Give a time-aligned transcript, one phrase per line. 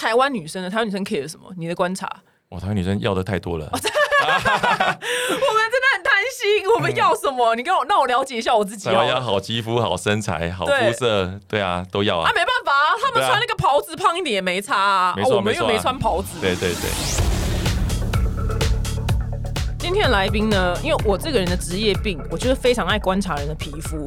[0.00, 0.70] 台湾女生呢？
[0.70, 1.52] 台湾女生 care 什么？
[1.58, 2.08] 你的观察？
[2.48, 3.66] 哇，台湾女生要的太多了。
[3.70, 3.90] 我们真的
[5.94, 7.54] 很贪心，我们要什么？
[7.54, 9.20] 你跟我让我了解一下我自己 台湾要哦。
[9.20, 12.32] 好肌肤、好身材、好对肤色，对啊，都要啊啊，。
[12.32, 16.40] 没办法啊，他们穿那个袍子胖一点也没差啊，没错啊我们又没穿袍子。
[16.40, 16.90] 对对对，
[19.78, 24.06] 今天的来宾呢，因为我这个人的职业病，我就是非常爱观察人的皮肤。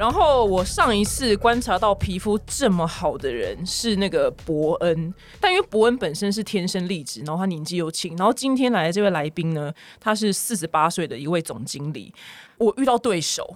[0.00, 12.14] 然后我上一次观察到皮肤这么好的人是那个伯恩，但因为伯恩本身是天生丽质，然后他年纪又轻，然后今天来的这位来宾呢，他是四十八岁的一位总经理。
[12.56, 13.54] 我遇到对手，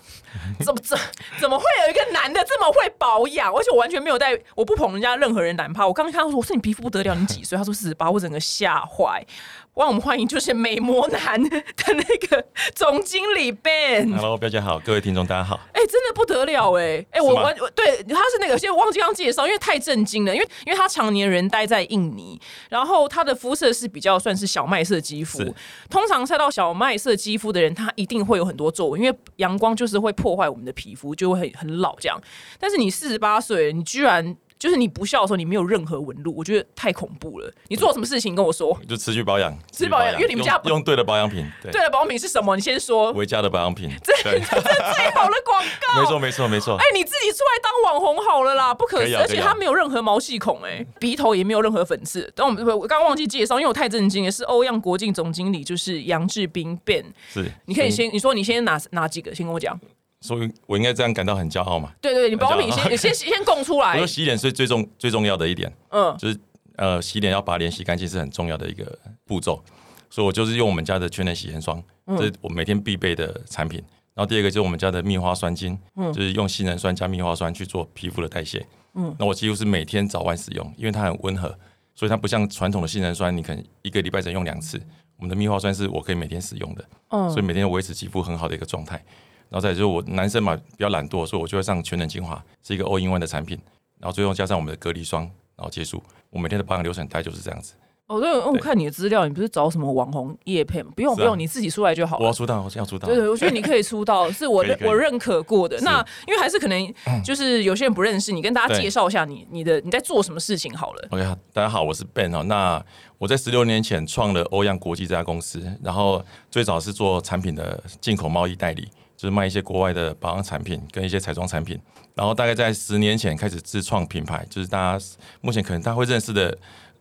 [0.61, 0.99] 怎么怎
[1.41, 3.51] 怎么会有一个男的这么会保养？
[3.51, 5.87] 而且我完全没有带，我不捧人家任何人男怕。
[5.87, 7.57] 我刚刚看到说，我说你皮肤不得了，你几岁？
[7.57, 9.27] 他说四十八，我整个吓坏。
[9.75, 11.51] 让我们欢迎就是美魔男的
[11.89, 12.47] 那个
[12.77, 14.15] 总经理 Ben。
[14.15, 15.59] Hello，大家好，各位听众大家好。
[15.73, 25.43] 哎、真的不得了哎、哎、我完我对他是那个，先忘记刚介绍，因为太震惊了，因为因为他常年人待在印尼，然后他的肤色是比较算是小麦色肌肤，
[25.91, 32.17] 通常晒到小麦色肌肤的人，他一定会有很多皱纹，因为阳光就是会破坏我们的皮肤，就会很很老这样。
[32.61, 37.53] 但是你四十八岁，你居然就是你不笑的时候，你没有任何纹路，我觉得太恐怖了。
[37.69, 38.75] 你做什么事情跟我说？
[38.89, 42.57] 就持续保养，持续保养因为你们家用用对的保养品，对，对了，保养品是什么？
[42.57, 43.13] 你先说。
[43.13, 52.33] 维嘉的保养品，这对，这最好的广告，没错没错没错哎、，你自己出来当网红好了啦，不可思议，而且可以啊可以啊他没有任何毛细孔、哎，鼻头也没有任何粉刺。
[52.35, 57.05] 等我们我刚刚忘记介绍，因为我太震惊了，是欧阳国境总经理，就是杨志斌 Ben。
[57.31, 59.35] 是，你可以先，你说你先哪哪几个？
[59.35, 59.79] 先跟我讲。
[60.25, 61.93] 所以我应该这样感到很骄傲嘛。
[62.01, 64.07] 对对，你保养品很骄傲先，你先先供出来 我说。
[64.07, 66.39] 洗脸是最重最重要的一点，嗯，就是
[66.77, 69.63] 呃洗脸要把脸洗干净是很重要的一个步骤，
[70.09, 73.85] 所以我就是用我们家的全能洗颜霜，嗯这是我每天必备的产品。
[74.15, 78.65] 然后第二个就是我们家的蜜花酸精，嗯就是用杏仁酸加蜜花酸去做皮肤的代谢。
[78.95, 81.49] 嗯，那我几乎是每天早晚使用，因为它很温和，
[81.95, 84.81] 所以它不像传统的杏仁酸，你可能一个礼拜只能用两次。
[85.17, 89.05] 我们的蜜花酸是我可以每天使用的，嗯所以每天维持肌肤很好的一个状态。
[89.51, 93.59] 然后再来就是我男生嘛比较懒惰，所以我就会上全能精华，是一个 all in one 的产品，
[93.99, 95.23] 然后最后加上我们的隔离霜，
[95.57, 96.03] 然后结束。
[96.31, 97.75] 我每天的保养流程大概就是这样子。
[98.07, 100.91] 哦，对，我看你的资料，你不是找什么网红叶配吗？
[100.95, 102.33] 不用啊不用，你自己出来就好了我要。
[102.35, 103.17] 出道，我要出道对。
[103.17, 105.81] 对，我觉得你可以出道，是我 我认可过的。
[105.81, 111.09] 那因为还是可能就是有些人不认识你，跟大家介绍一下你你的你在做什么事情好了。
[111.13, 111.23] OK，
[111.55, 112.43] 大家好，我是 Ben 哦。
[112.43, 112.85] 那
[113.17, 118.87] 我在十六年前创了欧阳国际这家公司，然后最早是做产品的进口贸易代理，
[119.17, 121.81] 就是卖一些国外的保养产品跟一些彩妆产品。
[122.15, 125.05] 然后大概在十年前开始自创品牌，就是大家
[125.41, 126.57] 目前可能大家会认识的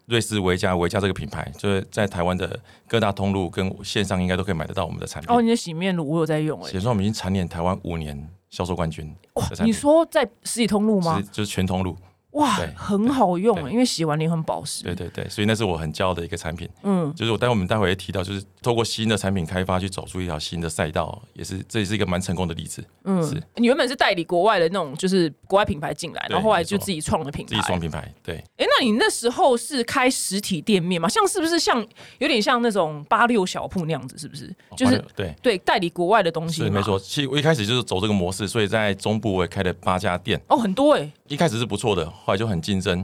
[0.08, 5.36] 瑞士维嘉维嘉这个品牌，就是在台湾的各大通路跟线上应该都可以买得到我们的产品。
[5.36, 11.22] 哦，你的洗面乳我有在用哎、写说我们已经蝉联台湾五年销售冠军哇你，说在实体通路吗？
[11.32, 11.96] 就是全通路。
[12.34, 14.84] 哇，很好用哎，因为洗完脸很保湿。
[14.84, 16.68] 对对对，所以那是我很骄傲的一个产品。
[16.84, 22.84] 嗯，就是我待会我们待会也提到，就是透过新的产品开发去走出一条新的赛道，也是这也是一个蛮成功的例子。
[23.04, 27.62] 嗯是你原本是代理国外的那种，就是国外品牌进来，然后后来就自己创了品牌自己。
[27.62, 31.08] 创品牌，对，哎，那你那时候是开实体店面吗？
[31.08, 31.86] 像是不是像
[32.18, 34.18] 有点像那种八六小铺那样子？
[34.18, 34.54] 是不是？
[34.76, 36.98] 就是哦对，对代理国外的东西没错。
[36.98, 41.12] 其实我一开始就是走这个模式，所以在中部我也开了八家店，哦，很多哎。
[41.34, 42.96] 一开始是不错的，后来就很竞争，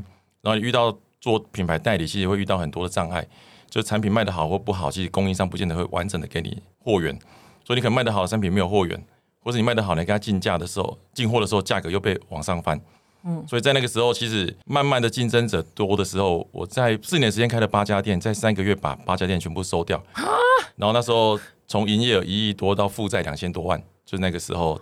[0.42, 3.28] 然后你遇到做品牌代理，其实会遇到很多的障碍，
[3.72, 7.18] 就产品卖的好或不好，其实供应商不见得会完整的给你货源，
[7.66, 9.04] 所以你可能卖的好的产品没有货源，
[9.44, 12.80] 或者你卖的好，你跟他进价的时候，进货的时候价格又被往上翻。
[13.24, 20.02] 嗯，所以在那个时候，其实慢慢的竞争者多的时候，我在四年时间开了八家店，在三个月把八家店全部收掉。
[20.76, 24.80] 然后那时候从营业额一亿多到负债两千多万，就是那个时候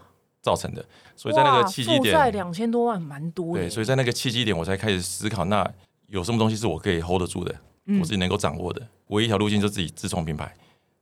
[0.47, 0.85] 造成的。
[1.17, 3.63] 所以在那个契机负债点，两千多万，蛮多的。
[3.63, 5.69] 对，所以在那个契机点，我才开始思考，那
[6.07, 7.53] 有什么东西是我可以 hold 得住的，
[7.87, 8.81] 嗯我自己能够掌握的。
[9.07, 10.53] 唯一一条路径就自己自创品牌。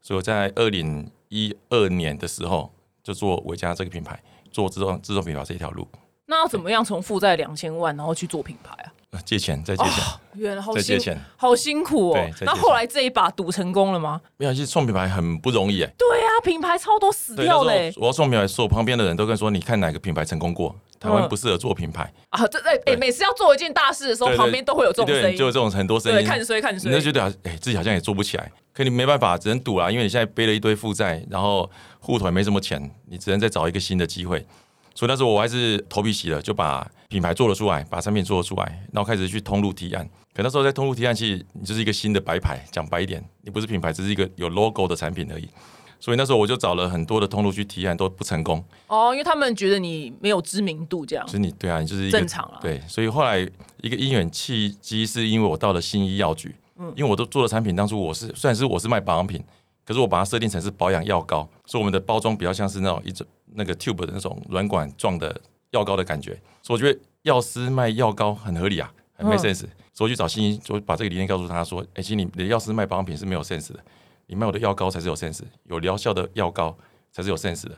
[0.02, 2.74] 所以我在二零一二年的时候，
[3.04, 4.20] 就做维嘉这个品牌，
[4.52, 5.88] 做自创自创品牌这一条路，
[6.28, 8.92] 那要怎么样从负债两千万，然后去做品牌啊？
[9.12, 10.04] 呃借钱再借钱，
[10.34, 11.18] 原来好辛再借钱。
[11.38, 12.30] 好辛苦哦。
[12.42, 14.20] 那后来这一把赌成功了吗？
[14.36, 15.90] 没有，其实创品牌很不容易哎。
[15.98, 20.76] 对啊，品牌超多死掉嘞我要创品牌，所有旁边的人都跟说，你看哪个品牌成功过？
[21.00, 22.48] 台湾嗯不适合做品牌，啊！
[22.48, 25.46] 这哎哎，每次要做一件大事的时候，旁边都会有这种声音就。
[25.46, 27.02] 有这种很多声对，音，看衰看衰你就。
[27.02, 31.70] 觉得哎、自己好像也做不起来，可你没办法，只能赌啦，因为你现在背了一堆负债，然后
[32.00, 34.46] 户头也没什么钱，你只能再找一个新的机会。
[34.96, 40.10] 所以那时候我还是头皮洗了，就把品牌做了出来，把产品做了出来，然后开始去通路提案。
[40.34, 45.48] 可那时候在通路提案，其实你就是一个新的白牌，讲白一点，你不是品牌，只是一个有 logo 的产品而已。
[46.00, 48.64] 所以那时候我就找了很多的通路去提案，都不成功。
[48.88, 52.60] 哦，因为他们觉得你没有知名度，这样就是你对啊，你就是一个正常了。
[52.62, 53.40] 对，所以后来
[53.82, 59.44] 一个因缘契机，是因为我到了新医药局，嗯，因为我都做的产品，当初我是虽然是我是卖保养品，
[59.86, 63.26] 可是我把它设定成是保养药膏，所以我们的包装比较像是那种一种
[63.56, 65.40] 那个 tube 的那种软管状的
[65.72, 73.80] 药膏的感觉，所以我觉得药师卖药膏很合理啊，很没 sense，、所以我去找新一，就把这个理念告诉他说，哎、其实你的药师卖保养品是没有 sense 的，
[74.28, 76.78] 你卖我的药膏才是有 sense，有疗效的药膏
[77.12, 77.78] 才是有 sense 的。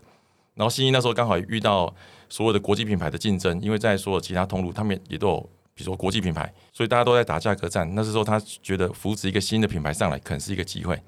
[0.56, 1.94] 然后新一那时候刚好遇到
[2.30, 7.94] 所有的国际品牌的竞争，因为在所有其他通路，他们也都有，比如说国际品牌，所以大家都在打价格战。
[7.94, 11.00] 那时候他觉得扶持一个新的品牌上来，可能是一个机会，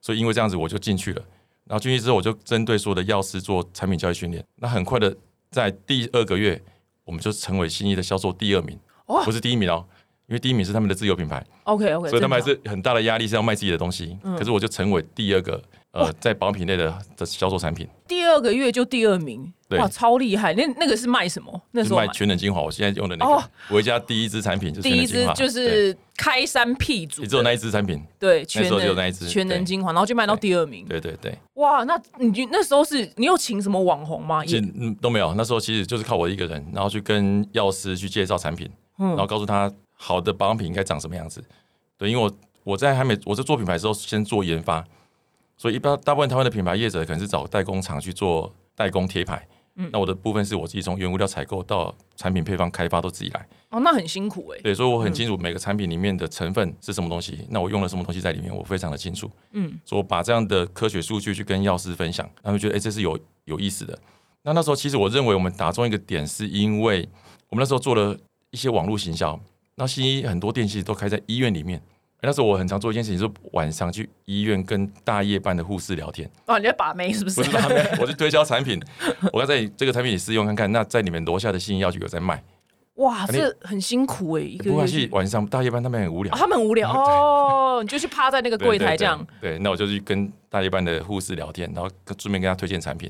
[0.00, 1.22] 所以因为这样子我就进去了。
[1.68, 4.42] 然后进去之后，我就针对所有的药师做产品教育训练。
[4.56, 5.14] 那很快的，
[5.50, 6.60] 在第二个月，
[7.04, 9.84] 我们就成为新医的销售第二名，哦不是第一名哦，
[10.26, 14.18] 因为第一名是他们的自有品牌，OK OK，所以他们还是很大的压力是要卖自己的东西。
[14.36, 15.62] 可是我就成为第二个
[15.92, 17.86] 呃，在保养品类的的销售产品。
[18.06, 20.54] 第二个月就第二名，对哇，超厉害！
[20.54, 21.62] 那那个是卖什么？
[21.72, 30.86] 那时候卖全能精华，我现在用的那哦个维嘉第一支产品就是第一支就是开山辟祖的，也只有那一支产品，对全时候只有那一支全能精华，然后就卖到第二名。
[30.86, 34.42] 对对对，哇，那你就那时候是你有请什么网红吗？
[34.44, 38.66] 也其实嗯都没有，那时候其实就是靠我一个人，然后去跟药师去介绍产品，
[38.98, 41.44] 嗯然后告诉他好的保养品应该长什么样子。
[41.98, 42.32] 对，因为我
[42.64, 44.82] 我在还没我在做品牌的时候，先做研发，
[45.58, 49.46] 所以一般大部分台湾的品牌业者可能是找代工厂去做代工贴牌。
[49.78, 54.60] 嗯那我的部分是我自己从原物料采购到产品配方开发都自己来，哦，那很辛苦哎。
[54.60, 59.30] 对，所以我很清楚每个产品里面的成分是什么东西，那我用了什么东西在里面，我非常的清楚。
[59.52, 63.98] 嗯，所以我把这样的科学数据去跟药师分享，他们觉得哎、诶这是有有意思的。
[64.42, 67.08] 那那时候其实我认为我们打中一个点，是因为
[67.48, 68.18] 我们那时候做了
[68.50, 69.38] 一些网络行销，
[69.76, 71.80] 那西医很多店其实都开在医院里面。
[72.20, 77.36] 诶那时候我很常做一件事情，就是晚上去医院跟大夜班的护士聊天，哦，你在把妹是不是？
[77.40, 78.82] 不是把妹，我去推销产品，
[79.32, 80.72] 我要在你这个产品你试用看看。
[80.72, 82.42] 那在你们楼下的新医药局有在卖，
[82.94, 85.08] 哇，你这很辛苦哎，一个月去。
[85.12, 89.24] 晚上大夜班他们很无聊哦，他们很无聊 哦，你就去趴在那个对柜台这样。
[89.40, 93.08] 对对对，那我就去跟大夜班的护士聊天，然后跟顺便跟他推荐产品，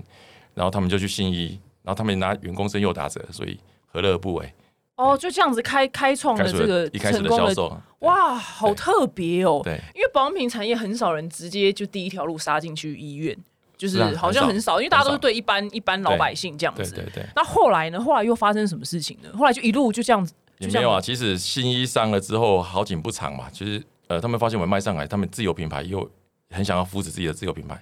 [0.53, 4.53] 然后他们就去信医，然后他们拿员工证又打折，所以何乐而不为？
[4.99, 9.61] 哦，就这样子开开创开始了这个成功的的销售，哇，好特别哦。
[9.63, 13.37] 对，因为保养品产业很少人直接就第一条路杀进去医院，
[13.77, 16.93] 就是好像很少因为大家都是对一般一般老百姓这样子。
[16.93, 18.03] 对对对，那后来呢？
[18.03, 19.31] 后来又发生什么事情呢？
[19.39, 21.01] 后来就一路就这样子，也没有啊。
[21.01, 23.49] 其实新医上了之后，好景不长嘛。
[23.53, 26.11] 其实呃，他们发现我们卖上来，他们自有品牌又
[26.51, 27.81] 很想要扶持自己的自有品牌，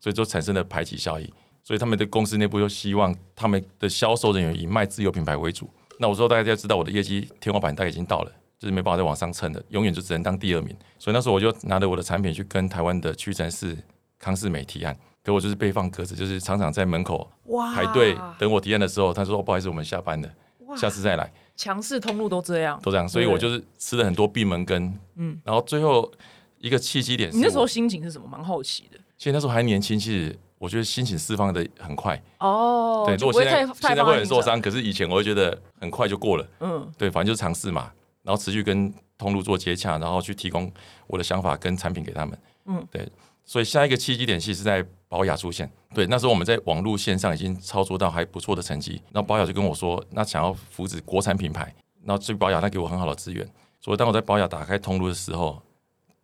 [0.00, 1.30] 所以就产生了排挤效应。
[1.62, 5.68] 所以他们的公司内部又希望他们的销售人员以卖自有品牌为主。
[5.98, 10.76] 那我说大家要知道，我的业绩天花板大概已经到了，就是没办法再往上蹭了，永远就只能当第二名。
[10.98, 13.76] 所以那时候我就拿着我的产品去跟台湾的屈臣氏、
[14.18, 20.28] 康士美提案，可我就是被放鸽子，就是常常在门口哇排队等我提案的时候，他说、哦、不好意思，我们下班了，
[20.76, 21.32] 下次再来。
[21.56, 22.80] 强势通路都这样。
[22.82, 26.10] 都这样，所以我就是吃了很多闭门羹，嗯嗯，然后最后
[26.58, 28.26] 一个契机点是，你那时候心情是什么？
[28.26, 28.98] 蛮好奇的。
[29.16, 34.24] 其实那时候还年轻，其实我觉得心情释放的很快，哦，对，如果现在现在会很。
[34.24, 40.72] 受伤，可是以前我会觉得很快就过了，嗯，对，反正就是尝试嘛，然后持续跟通路做接洽，然后去提供
[41.06, 42.78] 我的想法跟产品给他们，嗯。
[42.78, 43.06] 嗯，对，
[43.44, 53.46] 所以下一个契机点其实是在保雅出现，对，那时候我们在网络线上已经操作到还不错的成绩，然后保雅就跟我说，那想要扶持国产品牌，然后这保雅他给我很好的资源，
[53.82, 55.60] 所以当我在保雅打开通路的时候，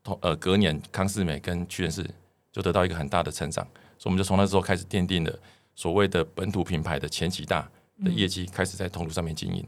[0.02, 2.10] 同呃隔年康世美跟屈臣氏
[2.50, 3.66] 就得到一个很大的成长，
[4.00, 5.38] 所以我们就从那时候开始奠定了
[5.74, 7.68] 所谓的本土品牌的前几大
[8.02, 9.62] 的业绩，开始在通路上面经营。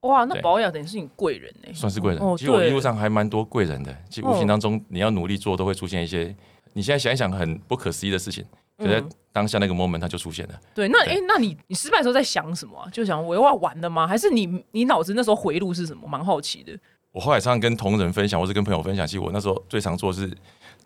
[0.00, 1.72] 哇，那保养等于是你贵人呢。
[1.72, 2.20] 算是贵人。
[2.20, 6.34] 哦其实我一路上还蛮多贵人的，其实无形当中你要努力做，都会出现一些
[6.72, 8.44] 你现在想一想很不可思议的事情，
[8.78, 10.60] 就在嗯当下那个 moment 它就出现了。
[10.74, 12.90] 对，那对哎，那你你失败的时候在想什么啊？
[12.90, 14.06] 就想我要玩的吗？
[14.06, 16.08] 还是你你脑子那时候回路是什么？
[16.08, 16.76] 蛮好奇的。
[17.12, 20.28] 我后来常常跟同仁分享，或是跟朋友分享，其实我那时候最常做的是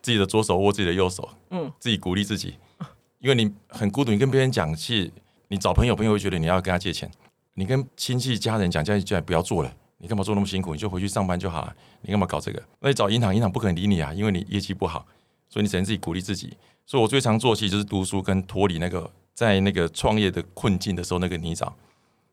[0.01, 2.55] 自己的左手握自己的右手，嗯嗯，自己鼓励自己，
[3.21, 5.09] 因为你很孤独，你跟别人讲，是
[5.47, 7.09] 你找朋友，朋友会觉得你要跟他借钱，
[7.53, 9.73] 你跟亲戚家人讲，家人叫不要做了。
[9.99, 10.73] 你干嘛做那么辛苦？
[10.73, 11.75] 你就回去上班就好了。
[12.01, 12.61] 你干嘛搞这个？
[12.79, 15.05] 那你找银行，银行不可能理你啊，因为你业绩不好，
[15.47, 16.57] 所以你只能自己鼓励自己。
[16.87, 21.71] 所以我最常做戏就是读书跟脱离那个在那个创业的困境的时候那个泥沼。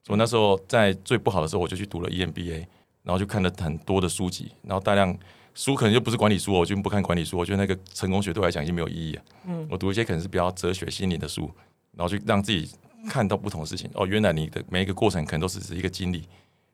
[0.02, 2.66] 所以那时候在最不好的时候，我就去读了 EMBA，
[3.02, 5.14] 然后就看了很多的书籍，然后大量
[5.58, 9.22] 书可能就不是管理书，我就不看管理书，我觉得那个成功学对我来讲已经没有意义了。
[9.48, 11.50] 嗯，我读一些可能是比较哲学、心理的书，
[11.96, 12.70] 然后去让自己
[13.08, 13.90] 看到不同的事情。
[13.94, 16.22] 哦，原来你的每一个过程可能都只是一个经历，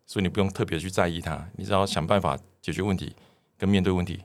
[0.04, 3.10] 所以你不用特别去在意它，你只要想办法解决问题
[3.56, 4.20] 跟面对问题，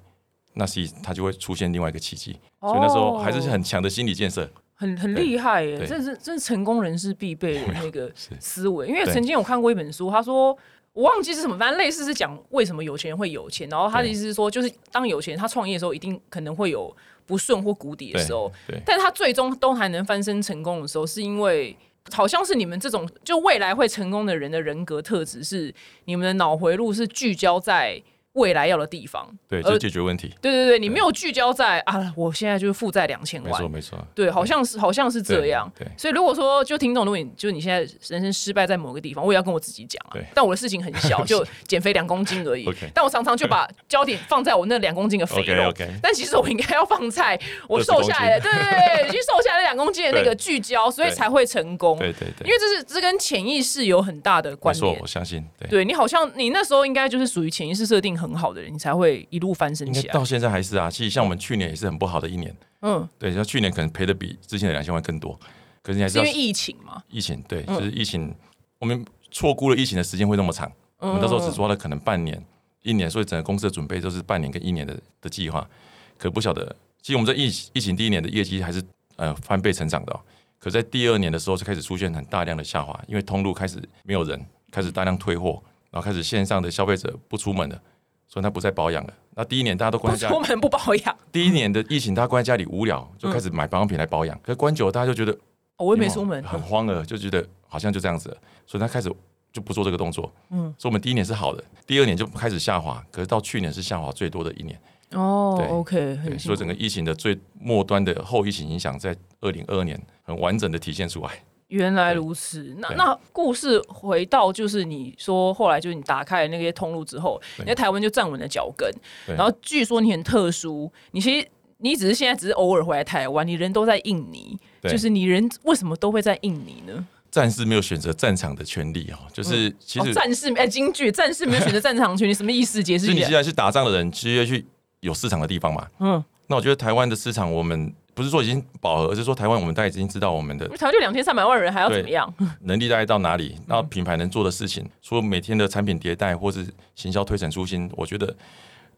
[0.55, 2.37] 那是它就会出现另外一个奇迹。
[2.59, 4.51] 所以那时候还是很强的心理建设。
[4.75, 8.11] 很很厉害耶，这是这是成功人士必备的那个
[8.41, 8.87] 思维。
[8.87, 10.57] 因为曾经有看过一本书，他说
[10.93, 13.67] 我忘记是什么，反正类似是讲为什么有钱人会有钱。
[13.69, 21.77] 然后他的意思是说，就是当有钱人他创业的时候，一定可能会有不顺或谷底的时候，对但他最终都还能翻身成功的时候，是因为。
[22.11, 25.71] 好像是你们这种就未来会成功的人的人格特质是
[26.05, 28.01] 你们的脑回路是聚焦在
[28.39, 30.33] 未来要的地方，对，而就解决问题。
[30.41, 34.07] 对对对，你没有聚焦在啊，我现在就是负债两千万没错，，没错。
[34.15, 35.71] 对，好像是好像是这样。
[35.77, 40.25] 对所以如果说就听众，如果你就是你现在人生失败在某个地方，我也要跟我自己讲啊对。
[40.33, 42.89] 但我的事情很小， 就减肥两公斤而已 OK。
[42.93, 51.97] 但我常常就把焦点放在我那两公斤的肥肉 OK，OK 但其实我应该要放在 我瘦下来的，对对对，去瘦下来两公斤的那个聚焦，所以才会成功。
[51.99, 55.07] 对对对，因为这是这跟潜意识有很大的关联我。
[55.07, 55.43] 相信。
[55.57, 60.23] 对，对你好像你那时候应该就是属于潜意识设定很好的人，你才会一路翻身起来到。
[60.23, 60.89] 现在还是啊。
[60.89, 62.55] 其实像我们去年也是很不好的一年。
[62.81, 65.37] 嗯，对，像去年可能赔的比之前的两千万更多，
[65.81, 67.03] 可是你还是要是因为疫情嘛？
[67.09, 68.33] 疫情，对，嗯就是疫情，
[68.77, 72.41] 我们错估了疫情的时间会那么长，我们到时候只抓了可能半年、
[72.81, 75.69] 一年，所以整个公司的准备都是半年跟一年的的计划，
[76.17, 78.81] 可不晓得，其实我们在疫疫情第一年的业绩还是
[79.17, 80.19] 呃翻倍成长的、哦，
[80.57, 87.81] 可在第二年的时候就开始出现很大量的下滑，因为通路开始没有人，开始大量退货，然后开始线上的消费者不出门了。
[88.29, 89.13] 所以他不再保养了。
[89.33, 94.39] 那第一年大家都关不在家里出，门不保养，第一年的疫情，大家关在家里无聊，就开始买保养品来保养。
[94.43, 95.31] 可是关久了，大家就觉得
[95.77, 96.41] 哦我也没出门。
[96.43, 99.11] 很慌了，就觉得好像就这样子了，所以他开始
[99.51, 100.31] 就不做这个动作。
[100.51, 104.79] 嗯嗯，所以我们第一年是好的，第二年就开始下滑，可是到去年是下滑最多的一年。
[105.13, 111.31] 哦对，OK，对，所以整个疫情的最末端的后疫情影响，在二零二二年很完整的体现出来。
[111.69, 112.75] 原来如此。
[112.77, 118.87] 那那故事回到就是你说后来就是你打开了那些通路之后，你在台湾就站稳了脚跟。
[119.25, 121.47] 然后据说你很特殊，你其实
[121.77, 127.07] 你只是现在只是偶尔回来台湾，你人都在印尼，就是你人为什么都会在印尼呢？
[127.31, 132.83] 战士没有选择战场的权利哦，就是其实哦、战士哎，京剧战士没有选择战场权，利 什么意思？
[132.83, 133.13] 解释一下。
[133.13, 134.65] 你既然是打仗的人，其实要去
[135.01, 135.87] 有市场的地方嘛。
[135.99, 142.31] 嗯，那我觉得台湾的市场，我们不是说已经饱和，而是说台湾我们大概已经知道我们的台湾就两千三百万人，还要怎么样？
[142.63, 148.35] 能力大概到哪里，然后品牌能做的事情，除了每天的产品迭代或是行销推陈出新，我觉得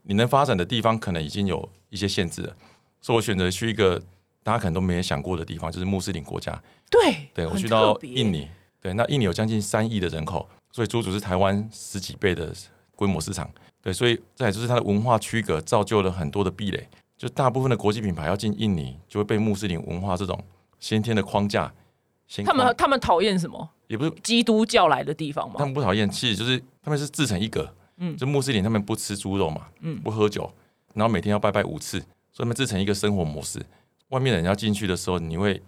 [0.01, 2.55] 你能发展的地方可能已经有一些限制了，
[2.99, 4.01] 所以我选择去一个
[4.41, 6.59] 大家可能都没有想过的地方，就是穆斯林国家。
[6.89, 8.49] 对，对我去到印尼，
[8.81, 12.51] 对，那印尼有将近三亿的人口，所以足足是台湾十几倍的
[12.95, 13.47] 规模市场。
[13.83, 16.87] 对，所以再来就是它的文化区隔造就了很多的壁垒，
[17.21, 20.43] 就大部分的国际品牌要进印尼，就会被穆斯林文化这种
[20.79, 21.71] 先天的框架。
[22.25, 23.69] 先他们他们讨厌什么？
[23.85, 25.63] 也不是基督教来的地方嘛他？
[25.65, 27.61] 们不讨厌，其实就是他们是自成一格。
[27.97, 30.51] 嗯嗯，就穆斯林他们不吃猪肉嘛，嗯嗯，不喝酒，
[30.95, 31.99] 然后每天要拜拜五次，
[32.31, 33.63] 所以他们自成一个生活模式。
[34.09, 35.61] 外面的人要进去的时候，你会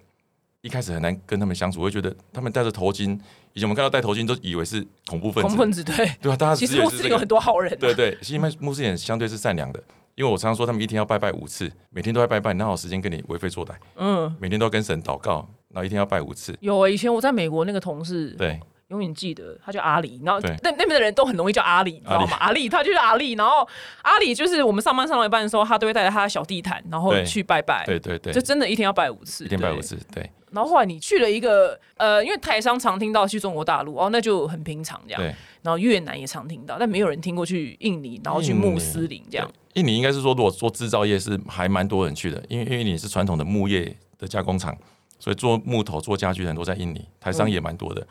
[0.62, 3.12] 一开始很难跟他们相处，会觉得他们戴着头巾，
[3.54, 7.78] 以前我们看到戴头巾都以为是恐怖分子，恐怖分子对，对啊、大家其实穆斯林有很多好人、啊。
[7.80, 9.84] 对对，其实穆穆斯林相对是善良的，
[10.16, 13.74] 因为我常常说他们一天要拜拜五次，每天都在拜拜，哪有时间跟你为非作歹？
[13.96, 16.56] 嗯，每天都要跟神祷告，然后一天要拜五次。
[16.60, 22.38] 有啊、以前我在美国那个同事，对，永远记得他叫阿里，然后那那边的人都很容易叫阿里，你知道吗？
[22.40, 23.68] 阿里，他就是阿里，然后
[24.04, 29.82] 阿里就是我们上班上到一半的时候，他都会带着他的小地毯，然后去拜拜，对对对就，真的一天要拜五次，对一天拜五。
[29.82, 35.22] 次，对然后后来你去了一个呃，因为台商常听到去中国大陆，哦，那就很平常这样。
[35.22, 35.34] 对。
[35.64, 39.50] 然后越南也常听到，但没有人听过去印尼，然后去穆斯林这样。
[39.74, 44.78] 印尼应该是说，如果做制造业是还蛮多人去的，因为因为你是传统的木业的加工厂，
[45.18, 48.06] 所以做木头、做家具的人都在印尼，台商也蛮多的。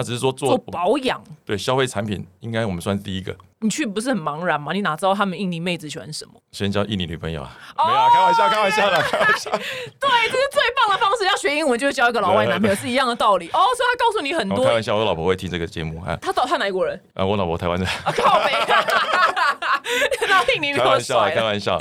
[0.00, 3.36] 那只是说做做保养，对消费产品，应该我们算是第一个。
[3.58, 4.72] 你去不是很茫然吗？
[4.72, 6.40] 你哪知道他们印尼妹子喜欢什么？
[6.52, 7.54] 先交印尼女朋友啊？
[7.76, 9.50] 哦没有啊，开玩笑，开玩笑的，开玩笑。
[9.50, 11.26] 对，这是最棒的方式。
[11.26, 13.48] 要学英文就是交一个老外男朋友是一样的道理。
[13.48, 14.72] 哦，所以他告诉你很多我开。
[14.72, 16.16] 玩笑，我老婆会听这个节目啊。
[16.22, 16.98] 他到他哪一国人？
[17.12, 18.52] 啊，我老婆台湾人，啊，靠北。
[20.26, 21.22] 然后印尼开玩笑。
[21.28, 21.78] 开玩笑。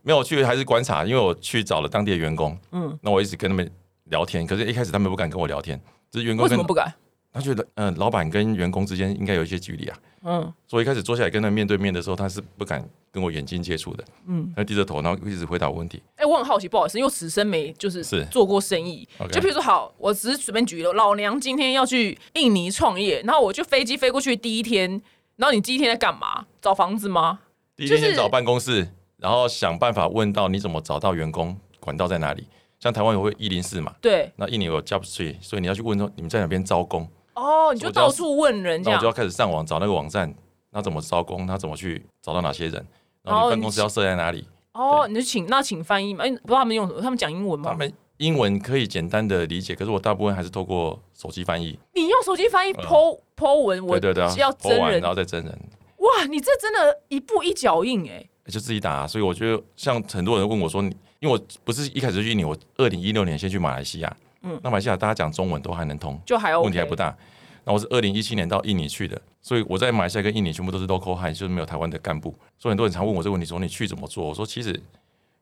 [0.00, 3.70] 没有，去还是观察，因为我去找了当地的员工，嗯嗯，那我一直跟他们
[4.04, 5.78] 聊天，可是一开始他们不敢跟我聊天，
[6.10, 6.90] 就是员工为什么不敢？
[7.32, 12.82] 他觉得，嗯、老板跟员工之间应该有一些距离啊，嗯，所以一开始坐下来跟他面对面的时候，他是不敢
[13.12, 16.02] 跟我眼睛接触的，嗯嗯，他低着头，然后一直回答我问题。
[16.16, 19.06] 哎、我很好奇，不好意思，因为我此生没就是是做过生意。
[19.30, 24.90] 就譬如说，好，我只是随便举例，老娘今天要去印尼创业，然后我就飞机飞过去第一天，
[25.36, 26.46] 然后你第一天在干嘛？
[26.60, 27.40] 找房子吗？
[27.76, 32.48] 第一天先找办公室，然后想办法问到你怎么找到员工，管道在哪里。
[32.80, 37.08] 像台湾有会一零四嘛，对，那印尼有 Job Street，所以你要去问说你们在哪边招工，
[37.38, 39.06] 哦，你就到处问人这样那我就。
[39.06, 40.34] 要开始上网找那个网站，
[40.70, 42.74] 那怎么招工，他怎么去找到哪些人，
[43.22, 46.24] 然然后你办公室要设在哪里，哦，你就请那请翻译嘛？
[46.24, 47.00] 哎，不知道他们用什么？
[47.00, 47.70] 他们讲英文吗？
[47.70, 51.78] 他们英文可以简单的理解，可是我大部分还是透过手机翻译。
[51.94, 55.58] 你用手机翻译 Po Po 文，我对对对，要真人，然后再真人。
[55.98, 58.28] 哇，你这真的一步一脚印哎！
[58.46, 60.88] 就自己打，所以我觉得像很多人问我说，你
[61.20, 67.16] 因为我不是一开始就去印尼，我二零一六年先去马来西亚，嗯，那马来西亚大家讲中文都还能通，就还问题还不大。
[67.64, 72.34] 那我是二零一七年到印尼去的，所以我在马来西亚跟印尼全部都是 local high，就是没有台湾的干部。
[72.58, 74.26] 所以很多人常问我这个问题，说你去怎么做？
[74.26, 74.80] 我说其实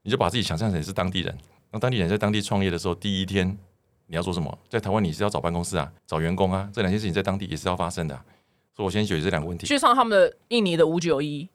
[0.03, 1.37] 你就把自己想象成是当地人，
[1.71, 3.57] 那当地人在当地创业的时候，第一天
[4.07, 4.59] 你要做什么？
[4.69, 8.15] 在台湾你是要找办公室啊，找员工啊，这两件事情在当地也是要发生的。
[8.75, 11.49] 所以我先解决这两个问题，去上他们的印尼的五九一。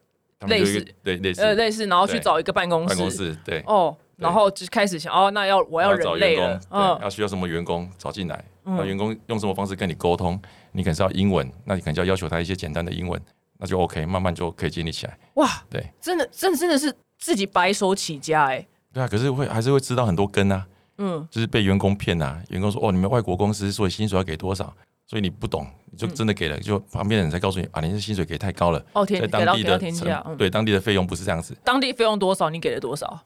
[0.48, 10.40] 类似对类似呃类似，然后去找一个办公室，办公室对哦，然后就开始想哦，那要我要人类了，嗯，要需要什么员工找进来，那员工用什么方式跟你沟通？
[10.72, 13.20] 你可能是要英文，那你可能就要要求他一些简单的英文，
[13.58, 15.18] 那就 OK，慢慢就可以建立起来。
[15.34, 18.66] 哇，对，真的，真真的是自己白手起家哎。
[18.94, 20.66] 对啊，可是会还是会知道很多根啊，
[21.00, 24.74] 嗯，就是被员工骗啊，员工说哦，你们外国公司所以薪水要给多少？
[25.08, 28.82] 所以你不懂，你就真的给了，就旁边的人才告诉你啊，你的薪水给太高了。
[28.94, 31.54] 哦，天，在当地的天价，对当地的费用不是这样子。
[31.66, 32.50] 当地费用多少？
[32.50, 33.20] 你给了多少？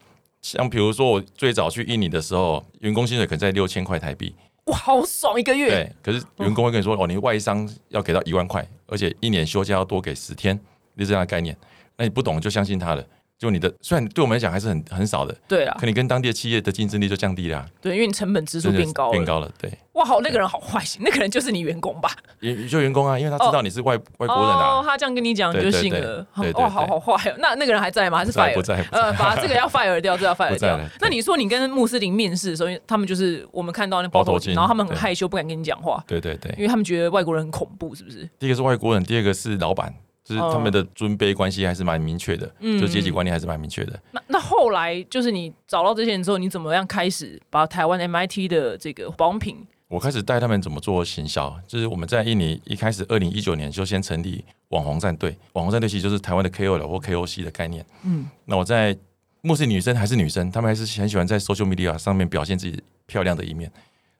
[0.46, 4.32] 像比如说我最早去印尼的时候，员工薪水可能在六千块台币。
[4.66, 5.68] 哇，好爽一个月。
[5.68, 10.56] 对，可是员工会跟你说，哦，你外商要给到一万块，而且一年休假要多给十天，
[10.96, 11.56] 就这样的概念。
[11.96, 13.04] 那你不懂就相信他的。
[13.38, 19.70] 就你的，虽然对我们来讲还是很很少的，对啊，可你跟当地的企业的竞争力就降低了，对，因为你成本支出变高了，变高了，对。
[19.92, 22.10] 哇，好，那个人好坏心， 那个人就是你员工吧？
[22.40, 27.34] 也就员工啊，因为他知道你是外外国人啊，他这样跟你讲你就信了，哇，好好坏哦。
[27.38, 28.18] 那那个人还在吗？
[28.18, 28.54] 还是 fire？
[28.54, 30.78] 不在，呃，把这个要 fire 掉，这要 fire 掉。
[31.00, 38.28] 那你说你跟穆斯林面试的时候，他们就是我们看到那包头巾，然后他们很害羞，不敢跟你讲话，对对对，因为他们觉得外国人很恐怖，是不是？
[38.38, 39.94] 第一个是外国人，第二个是老板。
[40.26, 43.98] 就是他们的尊卑关系还是蛮明确的，就阶级观念还是蛮明确的。
[44.10, 49.64] 那那后来就是你找到这些人之后，你怎么样开始把台湾 MIT 的这个保养品？
[49.86, 51.56] 我开始带他们怎么做行销。
[51.68, 55.38] 就是我们在印尼一开始，二零一九年就先成立网红战队。
[55.52, 57.86] 网红战队其实就是台湾的 KOL 或 KOC 的概念。
[58.02, 58.98] 嗯，那我在
[59.42, 63.70] 目视女生还是女生，她们还是很喜欢在 social media 上面表现自己漂亮的一面。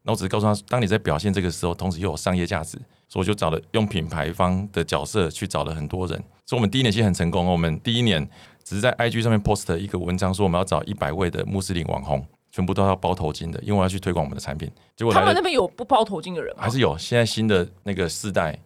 [0.04, 6.22] 那我只是告诉他，当你在表现这个时候，同时又有商业价值，所以我就找了用品牌方的角色去找了很多人。
[6.44, 7.46] 所以我们第一年其实很成功。
[7.46, 8.28] 我们第一年
[8.62, 14.70] 只是在 IG 上面 post 一个文章，说我们要找一百位的穆斯林网红，全部都要包头巾的，因为我要去推广我们的产品。
[14.94, 16.62] 结果他们那边有不包头巾的人吗？
[16.62, 16.96] 还是有？
[16.98, 18.58] 现在新的那个世代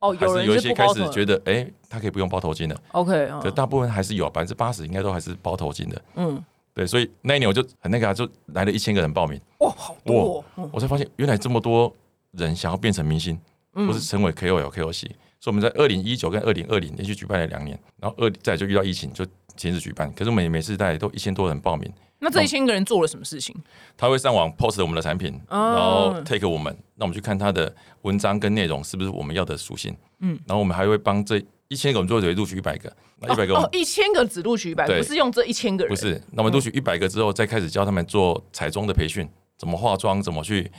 [0.00, 2.78] 哦，有人有一些开始觉得，哎，他可以不用包头巾的。
[2.92, 6.02] OK，可大部分还是有，百分之八十应该都还是包头巾的。
[6.16, 6.44] 嗯。
[6.74, 9.40] 对，所以那一年我就很那个，啊就来了一千个人报名。
[9.60, 10.44] 哇，好多！
[10.70, 11.90] 我才发现原来这么多
[12.32, 13.40] 人想要变成明星，
[13.76, 15.06] 或是成为 KOL、KOC。
[15.38, 19.24] 所以我们在二零一九跟二零二零连续举办了两年，然后二再就遇到疫情，就
[19.56, 20.12] 停止举办。
[20.14, 21.92] 可是每每次大家都一千多人报名。
[22.18, 23.54] 那这一千个人做了什么事情？
[23.96, 29.94] 他会上网 post 我们的产品，然后 take 我们，那我们去看他的文章跟内容是不是我们要的属性。
[30.20, 31.42] 嗯，然后我们还会帮这。
[31.68, 36.14] 一千个我们最后只会录取一百个，那一百个哦，一千个只录取一百，不是用这一千个人，不是。
[36.30, 40.70] 那我们录取一百个之后，再开始教他们做彩妆的培训，怎么化妆，怎么去，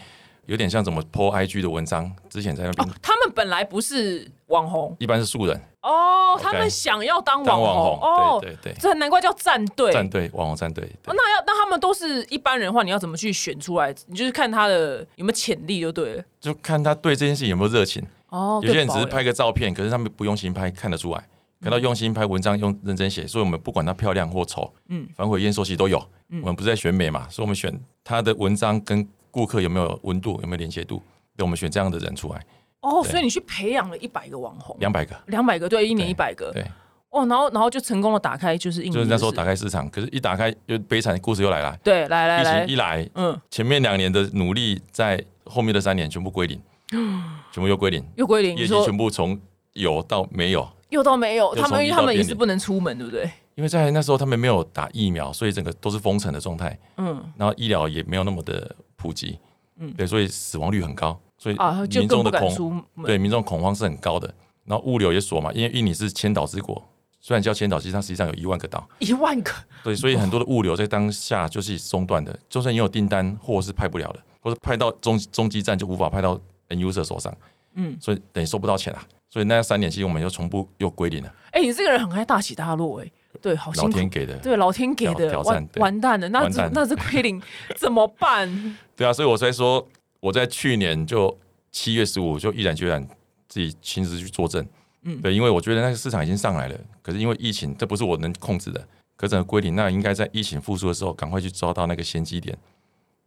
[0.47, 2.11] 有点像怎么 po IG 的文章。
[2.29, 5.61] 之前在那边，他们本来不是网红，一般是素人。
[5.81, 10.89] 哦，他们想要当网红，哦，对对对，这难怪叫战队，战队网红战队。
[11.05, 13.95] 那要那他们都是一般人的话，你要怎么去选出来？
[14.07, 18.05] 你就是看他的有没有潜力就对了，就看他对这件事情有没有热情。
[18.29, 21.23] 哦，有些人只是拍个照片，可是他们不用心拍，看得出来。
[21.59, 25.97] 看到用心拍文章，用认真写，所以我们不管它漂亮或丑，嗯，反悔验收其实都有。
[26.29, 31.01] 我们不是在选美嘛，所以我们选他的文章跟顾客有没有温度，有没有连接度，
[31.35, 32.45] 对，我们选这样的人出来。
[32.81, 36.65] 哦，所以你去培养了一百个网红，两百个，两百个，对，一年一百个，对。
[37.09, 41.75] 哦，然后然后就成功的打开，就是就是那时候打开市场，可是一打开又悲惨的故事又来了。
[41.83, 46.61] 对，来来来，疫情一来，嗯，前面两年的努力，在后面的三年全部归零。
[47.51, 49.37] 全部又归零，又归零，业绩全部从
[49.73, 51.53] 有到没有，又到没有。
[51.53, 53.29] 他们因为他们也是不能出门，对不对？
[53.55, 56.77] 因为在那时候他们没有打疫苗，所以整个都是封城的状态。
[56.95, 59.39] 嗯，然后医疗也没有那么的普及。
[59.77, 61.55] 嗯，对，所以死亡率很高，所以
[61.97, 64.33] 民众的恐对民众恐慌是很高的。
[64.65, 66.83] 然后物流也锁嘛，因为印尼是千岛之国，
[67.21, 69.53] 虽然叫千岛，其实它实际上有一万个岛，一万个。
[69.85, 76.37] 对，所以很多的物流在当下就是中断的，就算你有订单，货是派不了的，或者派到中中继站就无法派到。
[76.69, 77.33] end user 手上，
[77.75, 81.33] 嗯，所以等于收不到钱啊，所以那三年期我们又重复又归零了。
[81.51, 83.09] 哎，你这个人很爱大起大落，哎，
[83.41, 87.41] 对，好老天给的，对，老天给的挑战，完蛋了，那那这归零
[87.75, 88.77] 怎么办？
[88.95, 89.87] 对啊，所以我才说
[90.19, 91.35] 我在去年就
[91.71, 93.05] 七月十五就毅然决然
[93.47, 94.65] 自己亲自去作证，
[95.03, 102.57] 嗯，对，因为我觉得那个市场已经上来了，可是因为疫情，这不是我能控制的，可整个归零，那应该在疫情复苏的时候，赶快去抓到那个先机点，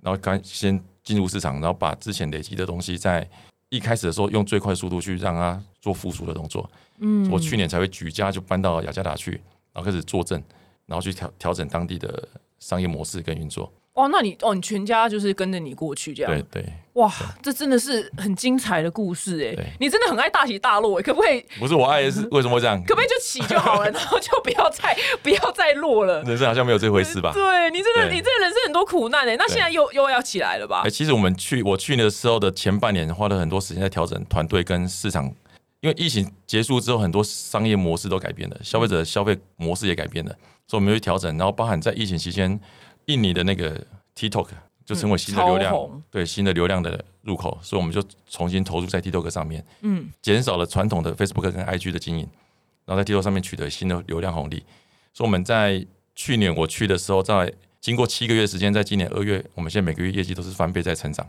[0.03, 3.27] 然后赶先进入市场，然后把之前累积的东西，在
[3.69, 6.69] 一开始的时候用最快速度去让它做复苏的动作。
[6.99, 9.41] 嗯，我去年才会举家就搬到雅加达去，
[9.73, 10.43] 然后开始坐镇，
[10.87, 12.29] 然后去调调整当地的
[12.59, 13.73] 商业模式跟运作。
[13.95, 16.33] 哇，那你哦，你全家就是跟着你过去这样？
[16.33, 16.73] 对对。
[16.95, 19.75] 哇，这真的是很精彩的故事哎！
[19.81, 21.45] 你真的很爱大起大落哎，可不可以？
[21.59, 22.81] 不是我爱，是为什么会这样？
[22.85, 26.23] 可不可以就起就好了， 然后就不要再不要再落了？
[26.23, 27.33] 人生好像没有这回事吧？
[27.35, 30.91] 对你真的，你这个人生很多苦难哎，那现在又又要起来了吧哎、？
[30.91, 35.33] 其实我们去我去年的时候的前半年，花了很多时间在调整团队跟市场，
[35.81, 40.31] 因为疫情结束之后，很多商业模式都改变了，消费者的消费模式也改变了，
[40.67, 42.61] 所以我们去调整，然后包含在疫情期间，
[43.07, 44.49] 印尼的那个 TikTok
[44.85, 52.29] 就成为新的流量，对新的流量的入口，所以我们就重新投入在 TikTok 上面，嗯，减少了传统的 Facebook 跟 IG 的经营，
[52.85, 54.63] 然后在 TikTok 上面取得新的流量红利。
[55.15, 61.27] 所以我们在去年我去的时候，在经过七个月时间，在今年二月，我们现在每个月业绩都是翻倍在成长，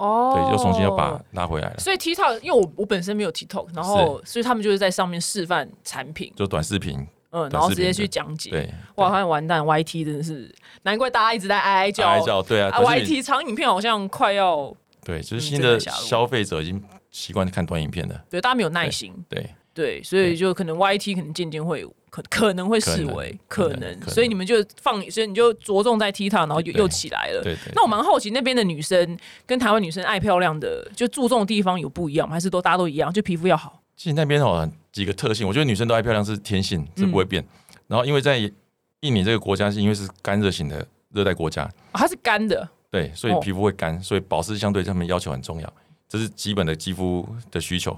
[0.00, 1.78] 哦对，又重新要把拉回来了。
[1.78, 8.50] 所以 TikTok，因为我我本身没有 TikTok，然后所以他们就是在上面示范产品，就短视频，嗯，然后直接去讲解。
[8.50, 12.08] 对，哇，像完蛋，YT 真的是难怪大家一直在哀哀叫。
[12.08, 27.42] 哀叫，对啊，啊，YT 长影片好像快要对，就是嗯新的消费者已经习惯看短影片了，对大家没有耐心，对，对，所以就可能 YT 可能渐渐会可可能会视为可能所以你们就放，所以你就着重在 TikTok，然后又又起来了。
[27.42, 27.72] 对对。
[27.74, 32.34] 那我蛮好奇，那边的女生跟台湾女生爱漂亮的，就注重的地方有不一样吗？
[32.34, 33.12] 还是都大家都一样？
[33.12, 33.80] 就皮肤要好？
[33.96, 37.44] 其实那边哦几个特性，我觉得女生都爱漂亮是天性，是不会变。
[37.86, 38.38] 然后因为在
[39.00, 45.72] 印尼这个国家是因为是干热型的热带国家，啊它是干的，对，所以哦皮肤会干，所以保湿相对他们要求很重要，
[46.08, 47.96] 这是基本的肌肤的需求。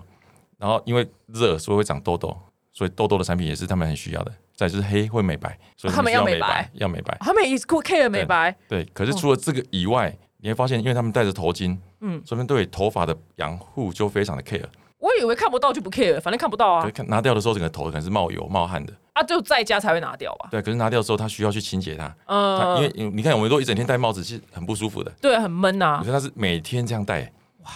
[0.63, 2.37] 然后因为热，所以会长痘痘，
[2.73, 4.33] 所以痘痘的产品也是他们很需要的。
[4.55, 7.17] 再就是黑会美白，所以他们要美白，要美白。
[7.21, 14.65] 他们也 care 美白，对，可是除了这个以外，你会发现，因为他们戴着头巾，嗯嗯，说明对头发的养护就非常的 care。
[14.99, 18.93] 我以为看不到就不 care，反正看不到啊看拿掉的时候，整个头可能是冒油冒汗的。
[19.15, 20.47] 啊，就在家才会拿掉吧。
[20.53, 22.15] 对，可是拿掉的时候，他需要去清洁它。
[22.27, 25.11] 嗯因为嗯，你看，我们都一整天戴帽子，是很不舒服的。
[25.21, 26.07] 对，很闷呐可。
[26.07, 27.33] 是他是每天这样戴，
[27.65, 27.71] 哇，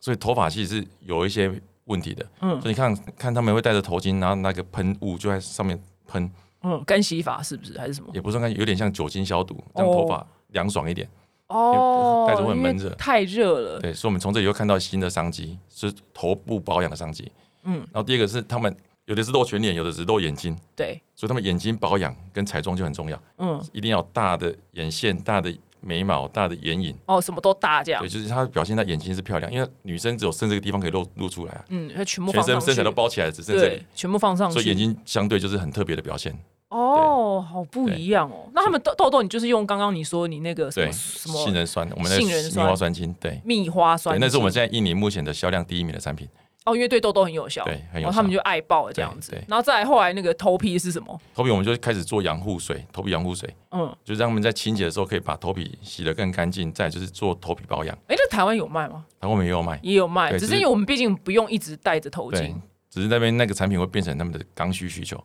[0.00, 2.24] 所以头发其实是有一些问题的。
[2.40, 6.30] 嗯所以你看看他们会戴着头巾，然后那个喷雾就在上面喷，
[6.62, 8.10] 嗯，干洗法是不是还是什么？
[8.14, 11.08] 也不算干，有点像酒精消毒，让头发凉爽一点。
[11.48, 13.80] 哦，戴着会很闷热太热了。
[13.80, 17.30] 对，所以我们从这里又看到新的商机，是头部保养的商机。
[17.64, 18.74] 嗯，然后第二个是他们
[19.06, 26.96] 有的是露全脸，有的只露眼睛，对，所以他们眼睛保养跟彩妆就很重要，嗯，一定要大的眼线、大的眉毛、大的眼影。
[27.06, 28.08] 哦，什么都大这样对，。
[28.08, 34.54] 就是它表现在眼睛是漂亮，因为女生只有剩这个地方可以露露出来啊，嗯，它全部全放上，身身材都包起来，只剩这对里，，全部放上去。
[34.54, 36.36] 所以眼睛相对就是很特别的表现。
[36.68, 38.48] 哦，好不一样哦。
[38.54, 46.28] 那他们痘痘痘，你就是用刚刚你说你那个什么对，什么杏仁酸，我们的杏仁酸蜜花酸精，对，蜜花酸那是我们现在印尼目前的销量第一名的产品。
[46.66, 49.44] 哦，因为对痘痘很有效，对很有然后他们就爱爆了这样子对对。
[49.48, 51.18] 然后再来后来那个头皮是什么？
[51.34, 56.70] 头皮我们就开始做养护水，头皮养护水，嗯，就是让他们在清洁的时候可以把头皮洗得更干净。
[56.72, 59.04] 再就是做头皮保养，哎，那台湾有卖吗？
[59.18, 62.54] 然后我们也有卖，也有卖，只是因为我们毕竟不用一直戴着头对巾，，
[62.90, 65.18] 只是那边那个产品会变成他们的刚需需求。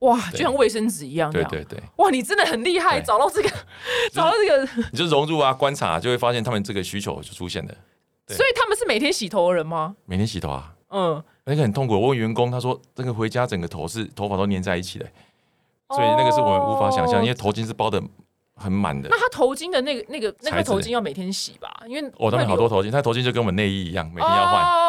[0.00, 1.30] 哇，就像卫生纸一样。
[1.30, 3.50] 对对对，哇，你真的很厉害，找到这个，
[4.12, 7.74] 找到这个，你就融入啊，观察就会发现他们这个需求就出现了。
[8.28, 9.96] 所以他们是每天洗头的人吗？
[10.04, 11.94] 每天洗头啊，嗯，那个很痛苦。
[11.94, 15.06] 我问员工，他说这个回家整个头是头发都粘在一起的，
[15.90, 18.02] 所以那个是我们无法想象，哦因为头巾是包的
[18.54, 19.08] 很满的。
[19.10, 21.82] 那他头巾的那个那个那个头巾要每天洗吧？
[21.86, 24.87] 因为哦，他们好多头巾，他头巾就跟我们内衣一样，每天要换，哦，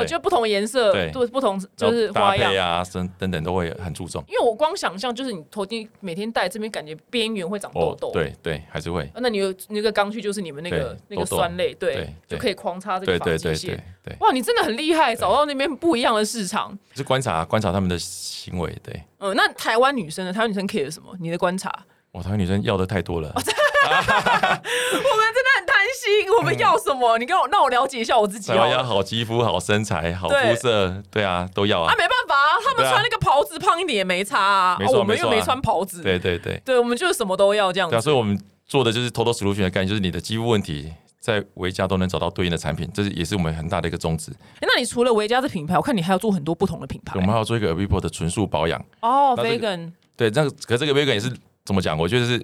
[0.00, 2.56] 对就不同颜色，对对，不同就是搭花样配。
[2.56, 4.22] 啊，等等等都会很注重。
[4.28, 13.80] 因为我光想象，就是你头巾每天戴这边，感觉边缘会长痘痘。，哦对对，还是会，啊那你有那个刚需就是你们那个那个酸类，对就可以狂擦这个对对对对。
[14.04, 16.76] 对，哇，你真的很厉害，找到那边不一样的市场。
[16.94, 18.74] 是观察观察他们的行为。
[18.82, 20.32] 对，嗯，那台湾女生呢？
[20.32, 21.14] 台湾女生 care 什么？
[21.20, 21.70] 你的观察？
[22.10, 23.44] 我台湾女生要的太多了， 我们
[25.94, 27.18] 心，我们要什么？
[27.18, 28.88] 你跟我让我了解一下我自己台湾要好了。
[28.88, 31.94] 好肌肤、好身材、好对肤色，对啊，都要啊，啊。
[31.96, 38.04] 没办法啊，他们对啊穿那个袍子胖一点也没差啊，没错啊我们又没穿袍子，对对对，对，我们就是什么都要这样对啊，子。
[38.04, 40.92] 所以我们做的就是 total solution 的概念，就是你的肌肤问题。
[41.20, 44.30] 在维家都能找到对应的产品，这是也是我们很大的一个宗旨。
[44.30, 47.20] 诶那你除了维嘉这品牌，我看你还要做很多不同的品牌我。
[47.20, 51.30] 们还要做一个 Avipo 的纯素保养，哦那这个，vegan，对，这个可是这个 vegan 也是
[51.66, 51.98] 怎么讲？
[51.98, 52.42] 我觉得是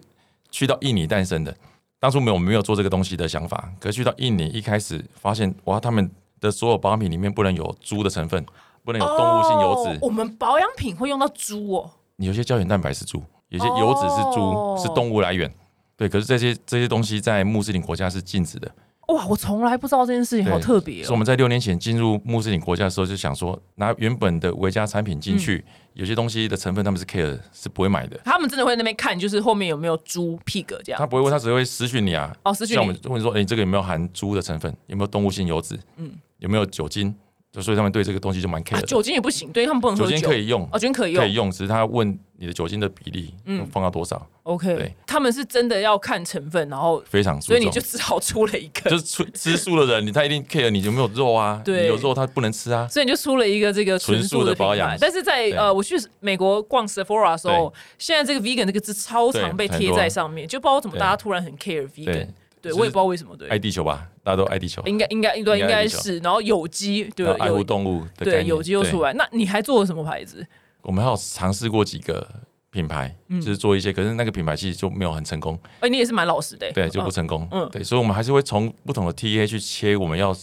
[0.50, 1.57] 去到印尼诞生的。
[2.05, 8.45] 当初没有没有做这个东西的想法，可是去到印尼一开始发现，哇，他们的所有保养品里面不能有猪的成分，
[8.85, 11.90] 不能有动物性油脂，哦我们保养品会用到猪哦。
[12.17, 15.51] 你有些胶原蛋白是猪，有些油脂是猪，哦是动物来源。
[15.97, 18.71] 对，可是这些这些东西在穆斯林国家是禁止的。
[19.09, 21.05] 哇，我从来不知道这件事情，好特别哦。
[21.05, 28.19] 所以我们在六年前进入穆斯林国家的时候，就想说拿原本的维加产品进去，嗯有些东西的成分他们是 care 是不会买的。
[28.25, 30.99] 他们真的会在那边看，就是后面有没有猪 pig 这样。
[30.99, 32.35] 他不会问，他只会私讯你啊。
[32.43, 34.77] 哦，失去你像我们问说，哎、你这个有没有含猪的成分？
[34.88, 35.79] 有没有动物性油脂？
[35.97, 37.14] 嗯有没有酒精？
[37.55, 38.87] 就所以他们对这个东西就蛮 care 啊，的。
[38.87, 40.11] 酒精也不行，对他们不能喝酒。
[40.11, 41.23] 精可以用，哦，酒精可以用。
[41.23, 43.62] 可以用，只是他问你的酒精的比例，嗯。
[43.62, 44.93] 嗯，放到多少，，OK 对。
[45.07, 47.40] 他们是真的要看成分，然后非常。
[47.40, 51.62] 所以你就只好出了一个，就是吃吃素的人，你他一定 care 你有没有肉啊？
[51.64, 51.83] 对。
[51.83, 52.88] 你有肉他不能吃啊。
[52.88, 54.97] 所以你就出了一个这个纯素的保养。
[55.01, 62.27] 但是在呃，我去美国逛 Sephora 的时候，现在这个 vegan 这个字超常被贴在上面，就不知道怎么大家突然很 care vegan
[62.64, 62.72] 对。
[62.72, 69.12] 我也不知道为什么，对，爱地球吧，大家都爱地球，应该应该对，应该应该是，然后有机，对爱护动物对有机又出来。
[69.12, 70.44] 那你还做了什么牌子？
[70.83, 72.27] 我们还有尝试过几个
[72.70, 73.40] 品牌，嗯。
[73.40, 77.48] 就是做一些，可是那个品牌其实就没有很成功，哎，你也是蛮老实的，对，就不嗯成功。
[77.50, 77.68] 嗯。
[77.70, 80.35] 对，所以我们还是会从不同的 TA 去切，我们要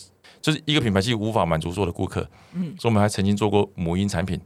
[0.42, 2.76] 就是一个品牌其实无法满足所有的顾客，嗯。
[2.80, 4.40] 所以我们还曾经做过母婴产品，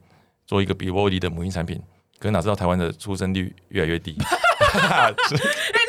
[0.45, 1.81] 做一个比 Body 的母婴产品，
[2.19, 4.17] 可是哪知道台湾的出生率越来越低，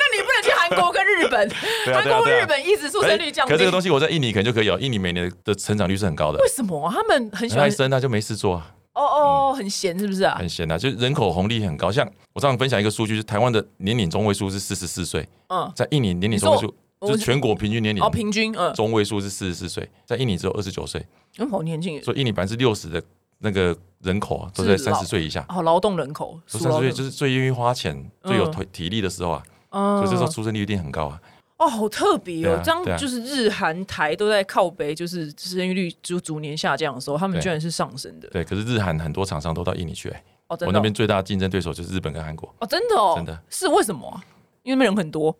[0.68, 1.50] 韩国跟日本，
[1.86, 3.52] 韩国、日本一直出生率降低。
[3.52, 7.70] 可是这个东西我在印尼可能就可以哦，印尼每年的成长率是很高的为，什么啊他们很喜欢？
[7.70, 8.72] 生那，就没事做啊。
[8.94, 10.36] 哦哦，很闲是不是啊？
[10.38, 11.92] 很闲啊，就是人口红利很高。
[11.92, 21.04] 像我上次分享一个数据，就是台湾的年龄中位数是四十四岁，嗯，在印尼年龄中位数就是全国平均年龄哦，平均嗯，中位数是四十四岁，在印尼只有二十九岁，
[21.36, 23.02] 嗯，好年轻，所以印尼百分之六十的
[23.40, 25.44] 那个人口啊都在三十岁以下。
[25.50, 31.20] 哦劳动人口，三十岁就是最愿意花钱、最有体体力的时候啊，嗯所以这时候出生率一定很高啊。
[31.58, 32.46] 哦，好特别！
[32.46, 38.28] 哦这样就是日韩台都在靠北，就是生育率就逐年下降的时候，他们居然是上升的。
[38.28, 42.54] 对，可是日韩很多厂商都到印尼去、欸，哦，真的哦我那边最大的竞争对手就是日本跟韩国。
[42.58, 44.22] 哦，真的哦，真的是为什么啊？
[44.64, 45.34] 因为那边人很多，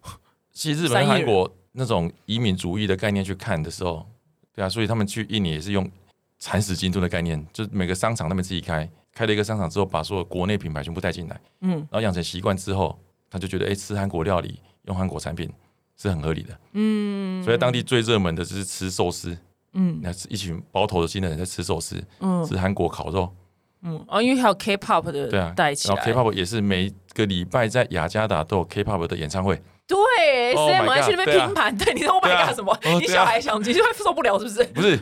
[0.52, 4.06] 其实日本韩国那种移民主义的概念去看的时候，
[4.54, 5.86] 对啊，所以他们去印尼也是用
[6.38, 12.98] 蚕食京都的概念，就是每个商场他们自己开，开了一个商场之后，把所有国内品牌全部带进来，嗯然后养成习惯之后，
[13.30, 15.50] 他就觉得哎、诶吃韩国料理用韩国产品
[15.96, 17.42] 是很合理的，嗯。
[17.42, 19.36] 所以在当地最热门的就是吃寿司，
[19.72, 19.98] 嗯。
[20.02, 22.44] 那是一群包头的新的人在吃寿司，嗯。
[22.44, 23.32] 吃韩国烤肉，
[23.82, 29.96] 嗯，哦，因为还有 K-pop 的对啊，的带起然后来，K-pop 也是每个礼拜在雅加达都有 K-pop 的演唱会，对
[30.54, 32.46] Oh，SM my 还去那边拼盘，对，你说 Oh 对 my 啊。
[32.46, 32.78] God 什么？
[33.00, 34.64] 你小孩想进就会受不了是不是？
[34.72, 34.98] 不是，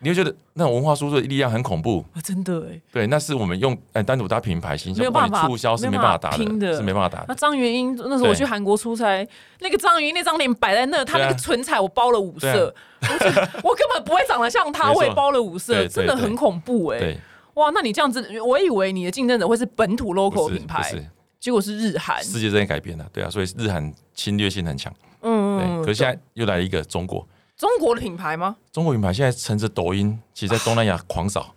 [0.00, 7.34] 你会觉得那种文化输出的力量很恐怖，啊真的哎，对，那是我们用哎单独打品牌形象没有办法促销是没办法打的是没办法打那的。
[7.34, 9.26] 张元英那时候我去韩国出差，
[9.60, 17.16] 那个张元英那张脸摆在那，她那个唇彩我包了五色，我我根本不会长得像她，我也包了五色，真的很恐怖哎。
[17.54, 20.92] 哇，那你这样子，我以为你的竞争者会是本土 local 品牌，
[21.38, 22.22] 结果是日韩。
[22.22, 25.84] 世界正在改变了，对啊，所以日韩侵略性很强，嗯对。
[25.84, 27.24] 可是现在又来了一个中国，
[27.56, 28.56] 中国的品牌吗？
[28.72, 31.54] 中国品牌现在乘着抖音，其实在东南亚狂扫，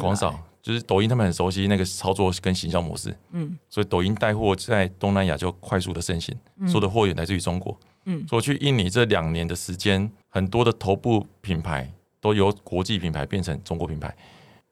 [0.00, 3.58] 狂扫，就是抖音他们很熟悉那个操作跟行销模式，嗯。
[3.68, 6.34] 所以抖音带货在东南亚就快速的盛行，
[6.66, 7.78] 所有的货源来自于中国。
[8.06, 8.26] 嗯。
[8.26, 14.14] 所以去印尼这两年的时间，很多的头部品牌都由国际品牌变成中国品牌。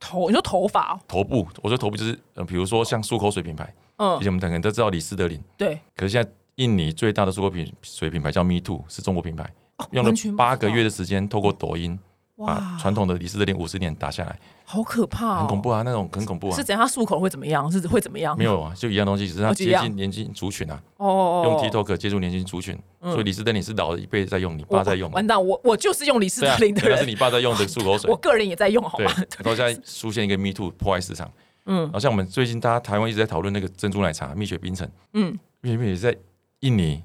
[0.00, 1.00] 头，你说头发哦？
[1.06, 4.16] 头部，我觉得头部就是呃，比如说像漱口水品牌，嗯。
[4.16, 9.50] 以，前我们可能都知道李斯德林，对，可是现在印尼最大的漱口品水品牌叫 Me Too，是中国品牌，
[9.90, 11.98] 用了八个月的时间，透过抖音
[12.36, 16.56] 把哇，传统的李斯特林五十年打下来，好可怕、哦，很恐怖啊，那种很恐怖啊。
[16.56, 16.62] 是。
[16.62, 16.86] 怎样？
[16.86, 17.70] 它漱口会怎么样？
[17.72, 18.36] 是会怎么样？
[18.36, 23.12] 没有啊，就一样东西，只是它接近年轻族群啊，哦哦，哦用 TikTok 接触年轻族群，嗯。
[23.12, 28.10] 所以李斯特林是老的一辈在用，你爸在用，完蛋，我我就是用李斯特林的那是，你爸在用的 漱口水。
[28.10, 29.12] 我，个人也在用，好对，吗？
[29.42, 31.30] 然后现在出现一个 Me Too 破坏市场，
[31.66, 31.84] 嗯。
[31.84, 36.16] 然后像我们最近大家台湾一直在讨论那个珍珠奶茶蜜雪冰城，嗯，蜜雪冰在
[36.60, 37.02] 印尼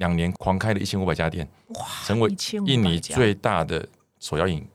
[0.00, 2.34] 两年狂开了一千五百家店，哇，成为
[2.66, 3.86] 印尼最大的
[4.18, 4.66] 手摇饮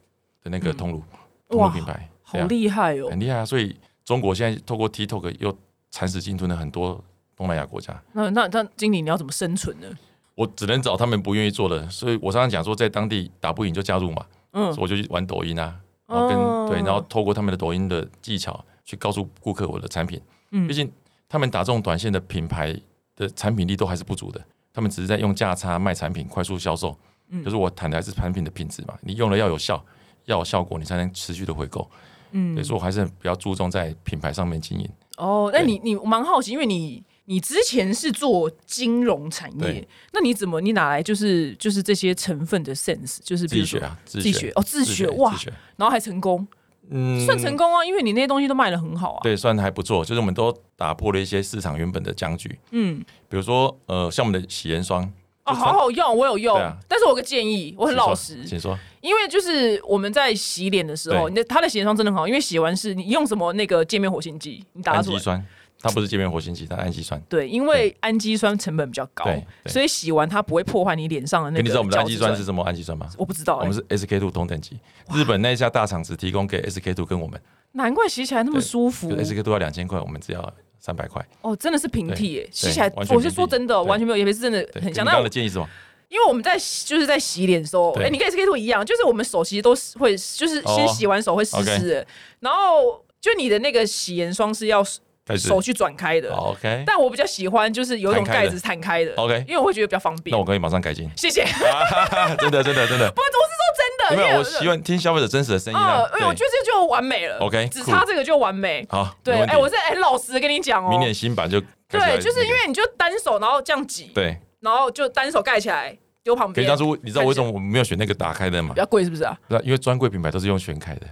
[0.44, 1.04] 的那个通路、
[1.50, 3.10] 通哇路品牌，好厉害哦！
[3.10, 3.46] 很厉害啊！
[3.46, 5.56] 所以中国现在透过 TikTok 又
[5.90, 7.04] 蚕食鲸吞了很多
[7.36, 8.00] 东南亚国家。
[8.14, 9.88] 那那那经理你要怎么生存呢？
[10.36, 20.22] 我只能找他们不愿意做的，所以我常常讲说，在当地打不赢就加入嘛，嗯所以我就去玩抖音啊，然后跟、哦对，然后透过他们的抖音的技巧去告诉顾客我的产品。
[20.52, 20.92] 嗯毕竟
[21.28, 22.80] 他们打这种短线的品牌
[23.16, 24.40] 的产品力都还是不足的，
[24.76, 26.96] 他们只是在用价差卖产品，快速销售。
[27.30, 29.84] 嗯可是我谈的还是产品的品质嘛，你用了要有效，
[30.26, 31.90] 要有效果，你才能持续的回购。
[32.32, 34.88] 嗯所以说我还是比较注重在品牌上面经营。
[35.18, 45.34] 哦，那你你蛮好奇，因为你你之前是做金融产业，那你怎么你哪来就是就是这些成分的 sense，就是自学啊，自学哦自学哇。
[45.78, 46.48] 然后还成功，
[46.90, 47.26] 嗯。
[47.26, 49.20] 算成功啊，因为你那些东西都卖的很好啊。
[49.24, 55.04] 对，算还不错，就是我们都打破了一些市场原本的僵局，嗯，比如说呃，像我们的洗颜霜，
[55.46, 56.78] 哦，好好用，我有用啊。
[56.88, 61.30] 但是我有个建议，我很老实，请说，因为就是我们在洗脸的时候，对。
[61.30, 65.16] 你的它的洗脸霜真的很好，因为洗完是你用什么那个界面活性剂，你打出来。
[65.16, 65.46] 氨基酸，
[65.86, 67.22] 它不是界面活性剂，它氨基酸。
[67.30, 71.60] 对，因为氨基酸成本比较高对，所以洗完它不会破坏你脸上的那个。
[71.60, 72.44] 哎你知道我们的氨基酸是？
[72.44, 73.08] 什么氨基酸吗？
[73.18, 74.80] 我不知道、欸，我们是 SK two 同等级，
[75.14, 77.40] 日本那一家大厂只提供给 SK two 跟我们，
[77.74, 81.24] 难怪洗起来那么舒服 SK two 要两千块，我们只要三百块。
[81.42, 85.06] 哦，真的是平替耶，洗起来我是说真的，完全没有，也不是真的，很像。
[85.06, 85.68] 那我的建议是什么？
[86.08, 92.08] 因为我们在洗就是在洗脸的时候，哎、你跟 SK two 一样，就是我们手其实都是会，就是先哦洗完手会湿湿的，
[92.40, 94.86] 然后就你的那个洗颜霜是要
[95.36, 100.38] 手去转开的，，OK 但我比较喜欢就是有一种盖子弹开的 OK 因为我会觉得比较方便那。
[100.38, 101.10] 我可以马上改进。
[101.18, 101.44] 谢谢。
[102.38, 103.12] 真的，真的，真的。
[103.12, 107.40] 不，我是说真的，因为因我希望听消费者真实的声音啊我觉，得这就完美了。
[107.40, 108.86] OK，只差这个就完美。
[108.90, 110.90] 好，对，哎、我是很老实地跟你讲哦。
[110.90, 111.60] 明年新版就
[111.90, 114.38] 对，就是因为你就单手，然后这样挤，对。
[114.62, 116.56] 然后就单手盖起来丢旁边。
[116.56, 118.80] 可以当初你知道为什么我们没有选那个打开的吗比？
[118.82, 119.36] 较贵是不是啊？
[119.64, 121.08] 因为专柜品牌都是用旋开的，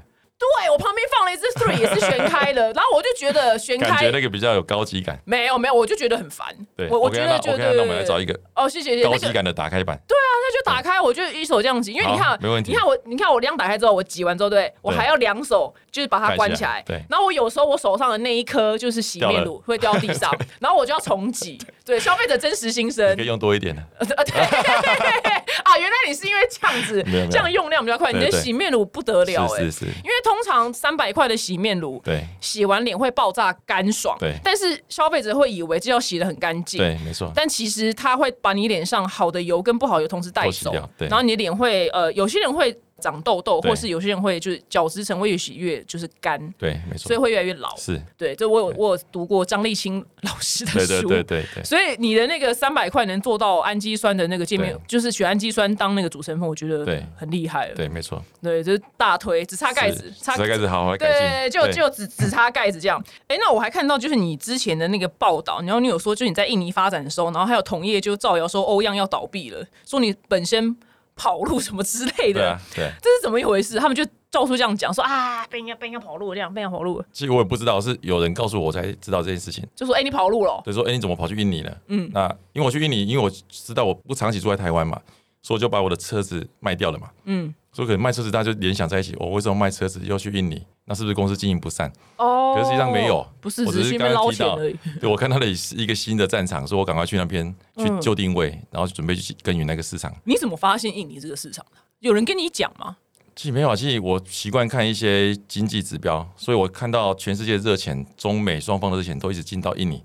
[1.72, 5.20] 也是旋开的，然后我就觉得旋感觉开那个比较有高级感。
[5.26, 6.48] 没有没有，我就觉得很烦。
[6.76, 9.98] 对，我我觉得就 OK，那我们来找一个哦，谢谢谢高级感的打开版。
[10.08, 16.82] 对啊那就打开，我就一手这样挤，因为你看，没问题你看我，你看我这样打开之后，我挤完之后，对我还要两手就是把它关起来。
[16.84, 21.58] 盖起来对然后我有时候我手上的那一颗就是洗面乳会掉地上， 然后我就要重挤。
[21.86, 23.12] 对，消费者真实心声。
[23.12, 23.34] 你可以。
[23.34, 32.24] 用多一点的， 啊，原来你是因为这样子这样用量比较快，你的洗面乳不得了哎、是是是，因为通常三百块的洗面乳，对。
[32.40, 34.36] 洗完脸会爆炸干爽，对。
[34.44, 41.08] 但是消费者会以为这要洗的很干净，对，没错，但其实它会把你脸上好的油跟不好的油同时带走对。
[41.08, 47.76] 然后你的脸会呃，有些人会长痘痘，或是有些人会就是角质层会越洗越就是干，对，没错所以，会越来越老。
[47.76, 57.76] 是，对，这我有我有读过张立清老师的对对书，对对对，所以你的那个三百块能做到氨基酸的那个界面，就是选氨基酸当那个主成分，我觉得对很厉害了。
[57.76, 63.04] 对，没错，对，就是大推，只擦盖子，差是只盖子好对，进，就就只只擦盖子这样。
[63.28, 70.76] 哎，那我还看到就是你之前的那个报道，然后你有说，就你在印尼发展的时候，然后还有同业就造谣说欧样要倒闭了，说你本身
[71.16, 72.92] 跑路什么之类的，对啊，对。
[73.02, 73.78] 这是怎么一回事？
[73.78, 79.66] 他们就到处这样讲，说啊，被人家被人家跑路，这样被人家跑路了，其实我也不知道，是有人告诉我我才知道这件事情。
[79.76, 81.78] 就说哎、你跑路了就，说，哎、你怎么跑去印尼了？
[81.88, 85.00] 嗯，那因为我去印尼，因为我知道我不长期住在台湾嘛，
[85.42, 87.10] 所以我就把我的车子卖掉了嘛。
[87.26, 90.64] 嗯，所以可能卖车子，大家就联想在一起，我、为什么卖车子又去印尼？
[90.86, 91.92] 那是不是公司经营不善？
[92.18, 94.58] 哦，可是实际上没有不是我只是刚刚提到。
[95.02, 97.44] 对我看到了是一个新的战场，所以我赶快去那边
[97.76, 100.14] 去嗯就定位，然后准备去耕耘那个市场。
[100.24, 101.78] 你怎么发现印尼这个市场的？
[102.00, 102.98] 有人跟你讲吗？
[103.36, 110.04] 其实没有啊，其实我习惯看一些经济指标，所以我看到全世界热钱，中美双方的热钱都一直进到印尼。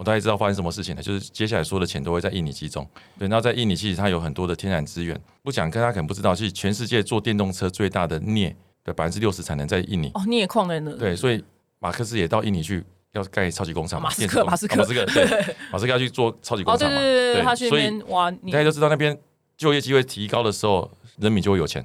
[0.00, 2.88] 嗯我大概知道发生什么事情了，就是接下来所有的钱都会在印尼集中。
[3.18, 10.10] 对，那在印尼其实它有很多的天然资源，不讲，大家可能不知道，其实全世界做电动车最大的镍的百分之六十产能在印尼。
[10.14, 10.90] 哦，镍矿在那。
[10.92, 11.44] 对，所以
[11.80, 12.82] 马克思也到印尼去
[13.12, 19.14] 要盖超级工厂嘛，马斯克马斯克啊马斯克对，马斯克要去做超级工厂嘛，对对对，他去那边哇，你大家都知道那边
[19.58, 21.84] 就业机会提高的时候，人民就会有钱，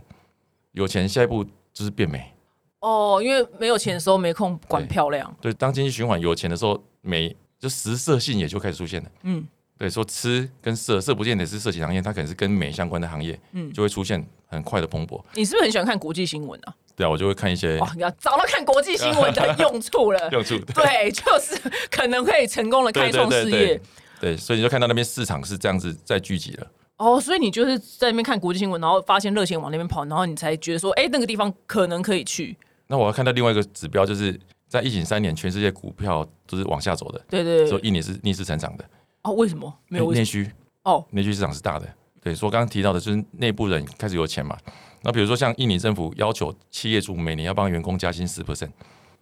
[0.72, 2.32] 有钱下一步就是变美。
[2.80, 5.36] 哦，因为没有钱的时候没空管漂亮。
[5.42, 9.10] 对，当经济循环有钱的时候，美就食色性也就开始出现了。
[9.24, 9.46] 嗯，
[9.78, 15.22] 对，说吃跟色，色不见得是色情行业，它可能是跟美相关的行业，嗯就会出现很快的蓬勃。
[15.34, 16.74] 你是不是很喜欢看国际新闻啊？
[16.96, 20.30] 对啊，我就会看一些哇，你要找到看国际新闻的 用处了。
[20.32, 20.58] 用处。
[20.60, 21.60] 对，对就是
[21.92, 23.82] 可能可以成功的开创事业对对对。
[24.22, 26.68] 对，所以你就看到那边市场是这样子在聚集了。
[26.98, 32.56] 哦，所以你就是在那边看国际新闻，然后发现热钱往那边跑，然后你才觉得说，哎，那个地方可能可以去。
[32.88, 37.88] 那我要看到另外一个指标，就是在疫情三年，全世界股票都是往下走的，对对只有对。
[37.88, 38.86] 印尼是逆势成长的。
[39.24, 39.74] 哦，为什么？
[39.88, 40.12] 没有？
[40.12, 40.52] 内需
[40.84, 41.88] 哦，内需市场是大的。
[42.22, 44.58] 对，说刚刚提到的就是内部人开始有钱嘛。
[45.04, 48.72] 那比如说像印尼政府要求企业主每年要帮员工加薪十 percent，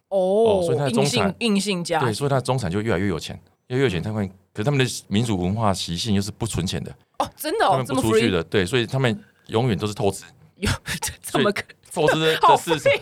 [0.08, 10.24] 哦，所以它的中产硬性加对，所以他的中产就越来越有钱，越来越有钱，他们可是他们的民主文化习性又是不存钱的，哦，真的他们，不出去的，对，所以他们永远都是透支，
[10.56, 10.70] 有
[11.22, 11.62] 这么可
[11.94, 12.20] 透支
[12.72, 12.92] 的市场，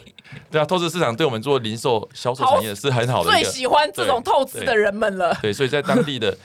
[0.51, 5.37] 对啊，透支市场对我们做零售销售产业是很好的最，喜欢这种透支的人们了。
[5.41, 6.37] 对，所以在当地的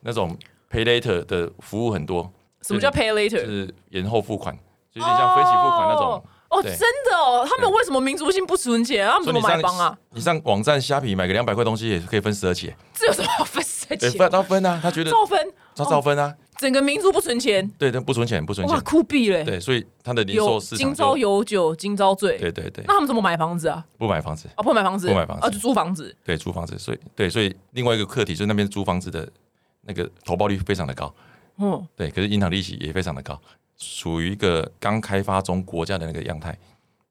[0.00, 0.36] 那种
[0.70, 2.30] pay later 的服务很多，
[2.62, 3.44] 什么叫 pay later？
[3.44, 4.54] 是延后付款，
[4.92, 6.24] 就有点像分期付款那种。
[6.50, 9.08] 哦，对真的哦，他们为什么民族性不存钱？
[9.08, 9.98] 他们怎么买帮啊？
[10.10, 14.18] 你上网站虾皮买个两百块东西也可以分十二期，这有什么好分谁对，钱？
[14.18, 18.74] 分他分啊，他觉得照分他照分啊，怎整个民族不存钱，对，但不存钱，不存钱。
[18.74, 19.44] 哇，酷毙嘞！
[19.44, 22.82] 对，所以它的零有售市场今朝有酒今朝醉，对对对。
[22.88, 23.84] 那，他们怎么买房子啊？
[23.98, 25.46] 不买房子，啊，不买房子，不买房子。
[25.46, 26.16] 啊，就租房子。
[26.24, 29.28] 对，租房子，所以对，所以另外一个课题就是那边租房子的
[29.82, 31.14] 那个投报率非常的高，
[31.58, 33.38] 嗯，对，可是银行利息也非常的高，
[33.76, 36.58] 属于一个刚开发中国家的那个样态。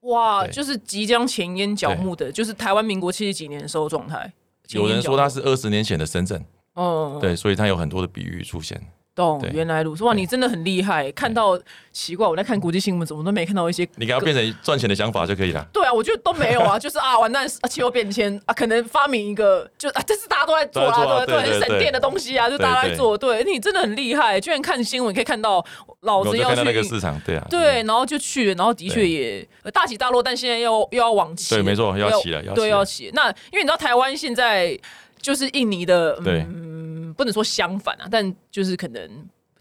[0.00, 4.32] 哇，就是即将前烟角木的，就是台湾民国七十几年的时候状态。
[4.70, 6.44] 有人说它是，二十年前的深圳，
[6.74, 8.82] 嗯，对，所以它有很多的比喻出现。
[9.14, 10.02] 懂，原来如此。
[10.04, 11.58] 哇，你真的很厉害，看到
[11.92, 13.86] 奇怪，我在看国际新闻，怎么都没看到一些。
[13.96, 15.64] 你给他变成赚钱的想法就可以了。
[15.72, 23.16] 对啊，我觉得都没有啊， 就是啊，完蛋，啊，气候变迁啊，可能发明一个，就啊，这是大家都在做啊，对对对省电的东西啊，就大家在做。
[23.16, 25.64] 对你真的很厉害，居然看新闻可以看到
[26.00, 26.82] 老子要去那个。
[26.82, 33.10] 市场，对啊，对，然后就去了，然后的确也呃大起大落，但现在又又要往起，对没错要起了要对，要起。
[33.14, 34.78] 那因为你知道台湾现在
[35.22, 39.08] 就是印尼的，对嗯，不能说相反啊，但就是可能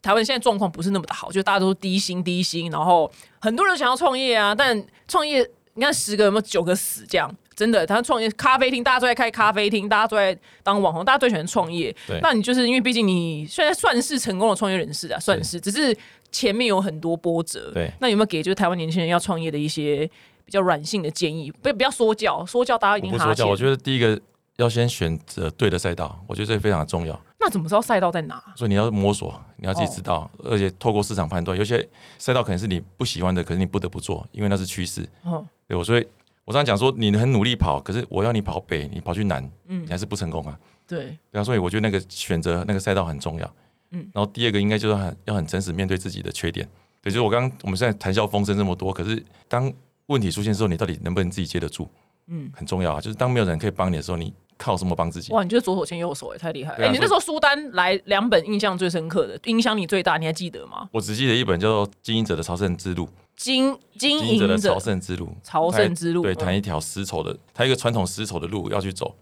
[0.01, 7.33] 台湾现在状况不是那么的好，就大家都低薪低薪，然后很多人想要创业啊，但创业你看十个有没有九个死这样？
[7.55, 11.95] 真的，他创业咖啡厅，大家都在开咖啡厅，大家都在当网红，大家最喜欢创业。
[12.19, 15.95] 那你就是因为毕竟你现在算是成功的创业人士啊，算是，只是
[16.31, 17.69] 前面有很多波折。
[17.71, 20.09] 对那有没有给就是台湾年轻人要创业的一些
[20.43, 21.51] 比较软性的建议？
[21.51, 24.19] 不不要说教，说教大家一定哈不说教，我觉得第一个
[24.57, 27.21] 要先选择对的赛道，我觉得这非常重要。
[27.43, 28.41] 那怎么知道赛道在哪？
[28.55, 31.85] 所以你要摸索，你要自己知道，而且透过市场判断，有些
[32.17, 35.07] 赛道可能是你不喜欢的，可是你不得不做，因为那是趋势。
[35.23, 36.07] 哦，对我，所以
[36.45, 40.57] 我常常讲说，你很努力跑，可是我要你跑北，你跑去南，嗯你还是不成功啊。
[40.87, 43.53] 对，对啊，所以我觉得那个选择那个赛道很重要。
[43.91, 46.67] 嗯然后第二个应该就是很要很诚实面对自己的缺点。
[47.01, 49.71] 对，就是我刚刚我们现在谈笑风生这么多，可是当
[50.07, 51.89] 问题出现的时候，你到底能不能自己接得住？
[52.27, 53.01] 嗯，很重要啊。
[53.01, 55.31] 就是当没有人可以帮你的时候，你靠什么帮自己？
[55.33, 56.87] 哇，你就是左手牵右手，哎，太厉害了！
[56.87, 60.87] 哎、你那时候书单来两本印象最深刻的，影响你最大，你还记得吗？
[60.91, 69.15] 我只记得一本叫做《经营者的朝圣之路》，经经经营者的朝圣之路，朝圣之路对，嗯谈一条丝绸的，它一个传统丝绸的路要去走，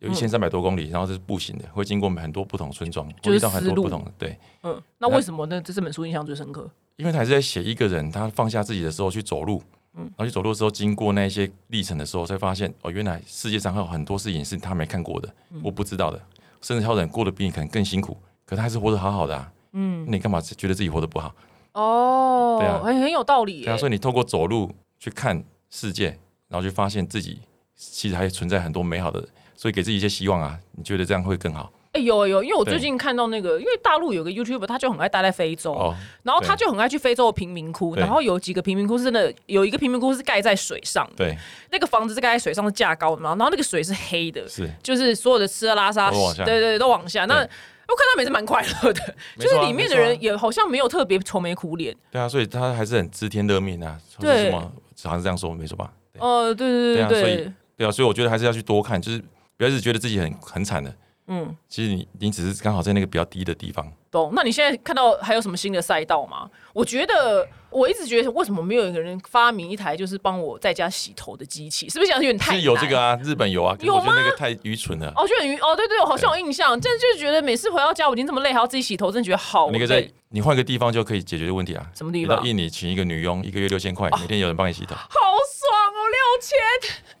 [0.00, 5.60] 有一千三百多公里，然后这是步行的，会经过很多不同村庄，就是很多不同的，对，嗯，那为什么呢？
[5.60, 6.68] 这这本书印象最深刻？
[6.96, 9.62] 因为他还是在写一个人，他放下自己的时候去走路，
[9.96, 10.04] 嗯。
[10.04, 15.60] 然后去走路的时候，经过那一些历程的时候，才发现哦，原来世界上还有很多事情是他没看过的，嗯。
[15.64, 16.20] 我不知道的，
[16.60, 21.34] 甚至还有人过得比你可能更辛苦，可他还是活得好好的啊，嗯，那你干嘛觉得自己活得不好？
[21.72, 22.80] 哦，对啊。
[22.84, 23.64] 很很有道理耶。
[23.64, 26.18] 对啊，所以你透过走路去看世界，
[26.48, 27.40] 然后去发现自己
[27.74, 35.94] 其实还存在很多美好的，所以给自己一些希望啊，你觉得这样会更好哎、有有，因为我最近看到那个，因为大陆有个 YouTube，他就很爱待在非洲，哦？
[36.22, 41.36] 然后他就很爱去非洲的贫民窟，然后有几个贫民窟是真的，有一个贫民窟是盖在水上，对，
[41.70, 44.70] 那个房子是盖在水上是架高的嘛，然后那个水是黑的，是。
[44.82, 46.44] 就是所有的吃喝拉撒，都往下。
[46.44, 47.24] 对对对，都往下。
[47.24, 51.96] 那我看他们也是蛮快乐的，就是里面的人也好像没有特别愁眉苦脸。
[52.10, 54.60] 对啊，所以他还是很知天乐命啊，或对什么，
[55.04, 55.90] 好像是这样说，没错吧？
[56.12, 56.20] 对。
[56.20, 59.22] 哦，对对对对啊，所以对啊，所以我觉得还是要去多看，就是
[59.56, 60.92] 不要一直觉得自己很很惨的，
[61.28, 64.32] 嗯，其实你你只是刚好在那个比较低的地方，懂。
[64.34, 66.48] 那你现在看到还有什么新的赛道吗？
[66.72, 71.88] 我觉得我一直觉得为什么没有一个人发明一台就是帮我在家洗头的机器？
[71.88, 73.00] 是不是想有点太是有这个？
[73.00, 75.12] 啊，日本有啊，有我觉得那个太愚蠢了。
[75.16, 80.08] 哦，就很愚哦，对对，我好像有印象，真的就是觉得每次回到家，我已经这么累，还要自己洗头，真的觉得好那个在。
[80.28, 81.86] 你换个地方就可以解决问题啊。
[81.94, 82.36] 什么地方？
[82.36, 84.94] 你到印尼请一个女佣，一个月六千块，每天有人帮你洗头。
[84.94, 86.58] 好爽哦，六千！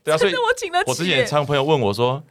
[0.04, 0.90] 对啊，所以我请得起。
[0.90, 2.22] 我之前常有朋友问我说，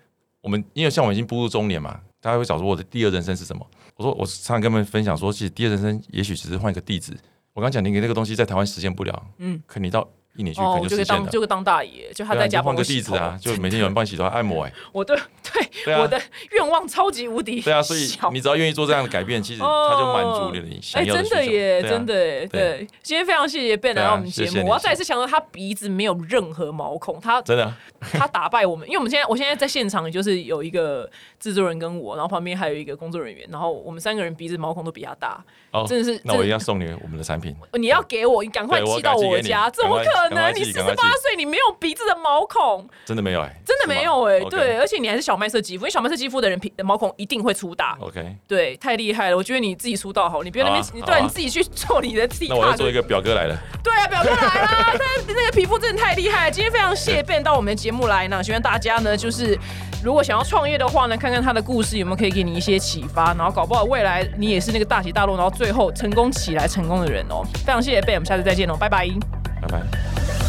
[0.46, 3.66] 我们因为像我已经步入中年嘛，大家会找说我的第二人生是什么？
[3.96, 7.18] 我说我常常跟他们分享说，其实第二人生也许只是换一个地址。
[7.54, 10.08] 我刚讲你那个东西在台湾实现不了，嗯嗯，可你到
[10.38, 11.22] 印尼去可哦，能就可以就实现了。
[11.24, 15.16] 当就可以当大爷，就他在家帮我洗头地址啊，就每天有人帮你洗头、按摩、哎， 我的
[15.54, 16.22] 对对啊我的
[16.52, 22.88] 愿望超级无敌对啊，所以小你只要愿意做这样的改变，其实他就满足了你想哎，真要的耶，啊真的耶，对。
[23.02, 31.10] 今天非常谢谢 Ben 来对啊到我们节目，我要再次强调，他鼻子没有任何毛孔，他真的啊他打败我们，因为我们现在我现在在现场，就是有一个
[31.40, 37.56] 制作人跟我，然后旁边还有一个工作人员，然后我们三个人鼻子毛孔都比他大，哦，真的是那我一定要送你我们的产品。
[37.74, 40.25] 你要给我，你赶快寄到我家，怎么可能？
[40.30, 49.38] 你四十八岁，你没有鼻子的毛孔，真的没有哎、真的没有哎、对，而且你还是小麦色肌肤，因为小麦色肌肤的人皮毛孔一定会粗大，OK，对，太厉害了！
[49.38, 53.58] 我觉得你自己出道好，你不要那边，啊你对、你自己去做你的 T 那我要做一个，表哥来了。
[53.84, 54.94] 对啊，表哥来啦！
[55.28, 56.52] 那那个皮肤真的太厉害了。
[56.52, 59.58] 今天非常谢谢 Ben 到我们的节目来呢，希望大家呢就是
[60.04, 67.44] 如果想要创业的话呢，看看他的故事有没有可以给你一些启发，然后搞不好未来你也是那个大起大落，然后最后成功起来成功的人哦。
[67.66, 69.45] 非常谢谢 Ben，我们下次再见哦，拜拜。
[69.68, 70.45] Bye bye.